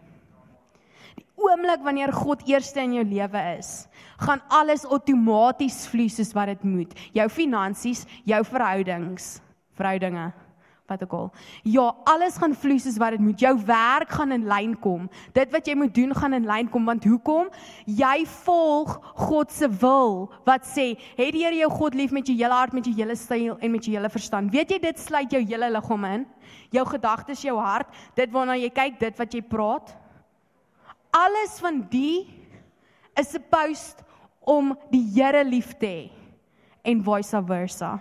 Oomblik 1.40 1.80
wanneer 1.84 2.12
God 2.12 2.42
eerste 2.48 2.82
in 2.84 2.98
jou 2.98 3.06
lewe 3.08 3.42
is, 3.56 3.86
gaan 4.20 4.42
alles 4.52 4.84
outomaties 4.84 5.86
vloei 5.88 6.10
soos 6.12 6.34
wat 6.36 6.52
dit 6.52 6.66
moet. 6.68 6.92
Jou 7.16 7.28
finansies, 7.32 8.04
jou 8.28 8.42
verhoudings, 8.44 9.38
verhoudinge, 9.78 10.26
wat 10.90 11.02
ook 11.06 11.12
al. 11.16 11.28
Ja, 11.62 11.86
alles 12.04 12.36
gaan 12.40 12.54
vloei 12.54 12.78
soos 12.82 12.98
wat 13.00 13.14
dit 13.16 13.22
moet. 13.24 13.40
Jou 13.40 13.54
werk 13.66 14.10
gaan 14.18 14.34
in 14.34 14.44
lyn 14.50 14.74
kom. 14.82 15.06
Dit 15.36 15.52
wat 15.54 15.68
jy 15.70 15.76
moet 15.78 15.94
doen 15.94 16.12
gaan 16.16 16.34
in 16.36 16.48
lyn 16.48 16.68
kom 16.70 16.88
want 16.90 17.06
hoekom? 17.06 17.48
Jy 17.86 18.26
volg 18.42 18.96
God 19.22 19.54
se 19.54 19.70
wil 19.80 20.28
wat 20.44 20.66
sê, 20.66 20.98
"Het 21.16 21.32
die 21.32 21.44
Here 21.44 21.56
jou 21.56 21.70
God 21.70 21.94
lief 21.94 22.10
met 22.10 22.26
jou 22.26 22.36
hele 22.36 22.54
hart, 22.54 22.72
met 22.72 22.84
jou 22.84 22.94
hele 22.94 23.16
siel 23.16 23.56
en 23.60 23.70
met 23.70 23.84
jou 23.84 23.96
hele 23.96 24.10
verstand." 24.10 24.50
Weet 24.50 24.70
jy 24.70 24.78
dit 24.78 24.98
sluit 24.98 25.30
jou 25.30 25.42
hele 25.42 25.70
liggaam 25.70 26.04
in? 26.04 26.26
Jou 26.70 26.84
gedagtes, 26.84 27.42
jou 27.42 27.58
hart, 27.58 27.86
dit 28.14 28.30
waarna 28.30 28.56
jy 28.56 28.70
kyk, 28.70 28.98
dit 28.98 29.16
wat 29.18 29.32
jy 29.32 29.42
praat. 29.42 29.99
Alles 31.10 31.58
van 31.60 31.82
die 31.90 32.28
is 33.18 33.30
supposed 33.30 34.04
om 34.40 34.76
die 34.90 35.02
Here 35.14 35.44
lief 35.44 35.74
te 35.78 35.86
hê 35.86 36.10
en 36.82 37.02
vice 37.04 37.42
versa. 37.46 37.98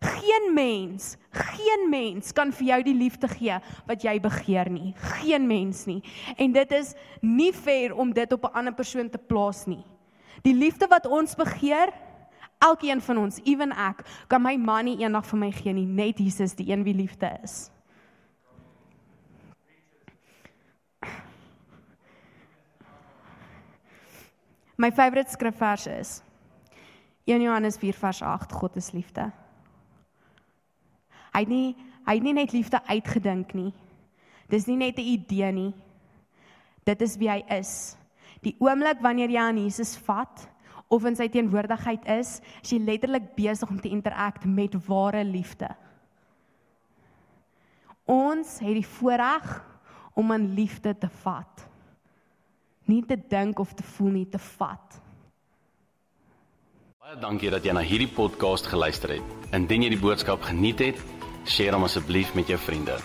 Geen 0.00 0.54
mens, 0.54 1.16
geen 1.34 1.88
mens 1.90 2.32
kan 2.32 2.52
vir 2.54 2.66
jou 2.68 2.78
die 2.86 2.94
liefde 2.94 3.28
gee 3.28 3.56
wat 3.88 4.04
jy 4.06 4.14
begeer 4.22 4.70
nie. 4.70 4.92
Geen 5.18 5.46
mens 5.46 5.84
nie. 5.90 5.98
En 6.38 6.54
dit 6.54 6.74
is 6.78 6.94
nie 7.20 7.50
fair 7.52 7.94
om 7.94 8.12
dit 8.14 8.32
op 8.32 8.44
'n 8.44 8.54
ander 8.54 8.74
persoon 8.74 9.10
te 9.10 9.18
plaas 9.18 9.66
nie. 9.66 9.84
Die 10.42 10.54
liefde 10.54 10.86
wat 10.86 11.06
ons 11.06 11.34
begeer, 11.34 11.92
elkeen 12.58 13.00
van 13.00 13.18
ons, 13.18 13.40
ewen 13.44 13.72
ek, 13.72 14.04
kan 14.28 14.42
my 14.42 14.56
man 14.56 14.84
nie 14.84 14.98
eendag 14.98 15.26
vir 15.26 15.38
my 15.38 15.50
gee 15.50 15.72
nie, 15.72 15.86
net 15.86 16.18
Jesus 16.18 16.54
die 16.54 16.70
een 16.70 16.84
wie 16.84 16.94
liefde 16.94 17.38
is. 17.42 17.70
My 24.78 24.92
favourite 24.92 25.30
skrifvers 25.30 25.86
is 25.90 26.22
1 27.26 27.42
Johannes 27.42 27.76
4 27.76 27.94
vers 27.98 28.22
8 28.22 28.52
God 28.52 28.76
is 28.76 28.92
liefde. 28.94 29.24
Hy 31.34 31.40
het 31.42 31.50
nie 31.50 31.76
hy 32.06 32.14
het 32.14 32.24
nie 32.24 32.32
net 32.32 32.54
liefde 32.54 32.78
uitgedink 32.86 33.50
nie. 33.58 33.72
Dis 34.48 34.68
nie 34.70 34.78
net 34.78 34.96
'n 34.96 35.10
idee 35.18 35.50
nie. 35.52 35.74
Dit 36.86 37.02
is 37.02 37.16
wie 37.18 37.28
hy 37.28 37.42
is. 37.50 37.98
Die 38.40 38.54
oomblik 38.60 39.02
wanneer 39.02 39.28
jy 39.28 39.40
aan 39.40 39.58
Jesus 39.58 39.96
vat 39.96 40.48
of 40.88 41.04
in 41.04 41.16
sy 41.16 41.28
teenwoordigheid 41.28 42.06
is, 42.06 42.40
is 42.62 42.70
jy 42.70 42.78
letterlik 42.78 43.34
besig 43.34 43.68
om 43.68 43.80
te 43.80 43.90
interact 43.90 44.44
met 44.44 44.86
ware 44.86 45.24
liefde. 45.24 45.68
Ons 48.06 48.58
het 48.60 48.74
die 48.74 48.86
voorreg 48.86 49.64
om 50.14 50.32
aan 50.32 50.54
liefde 50.54 50.98
te 50.98 51.08
vat. 51.08 51.67
Nie 52.88 53.02
te 53.04 53.18
dink 53.28 53.58
of 53.60 53.74
te 53.76 53.84
voel 53.84 54.14
nie, 54.16 54.26
te 54.32 54.40
vat. 54.56 54.96
Baie 57.04 57.20
dankie 57.20 57.52
dat 57.52 57.64
jy 57.64 57.72
na 57.76 57.84
hierdie 57.84 58.08
podcast 58.08 58.68
geluister 58.68 59.12
het. 59.18 59.36
Indien 59.56 59.84
jy 59.84 59.92
die 59.92 60.00
boodskap 60.00 60.42
geniet 60.48 60.80
het, 60.80 61.06
deel 61.52 61.76
hom 61.76 61.84
asseblief 61.84 62.34
met 62.36 62.48
jou 62.48 62.58
vriende. 62.60 62.96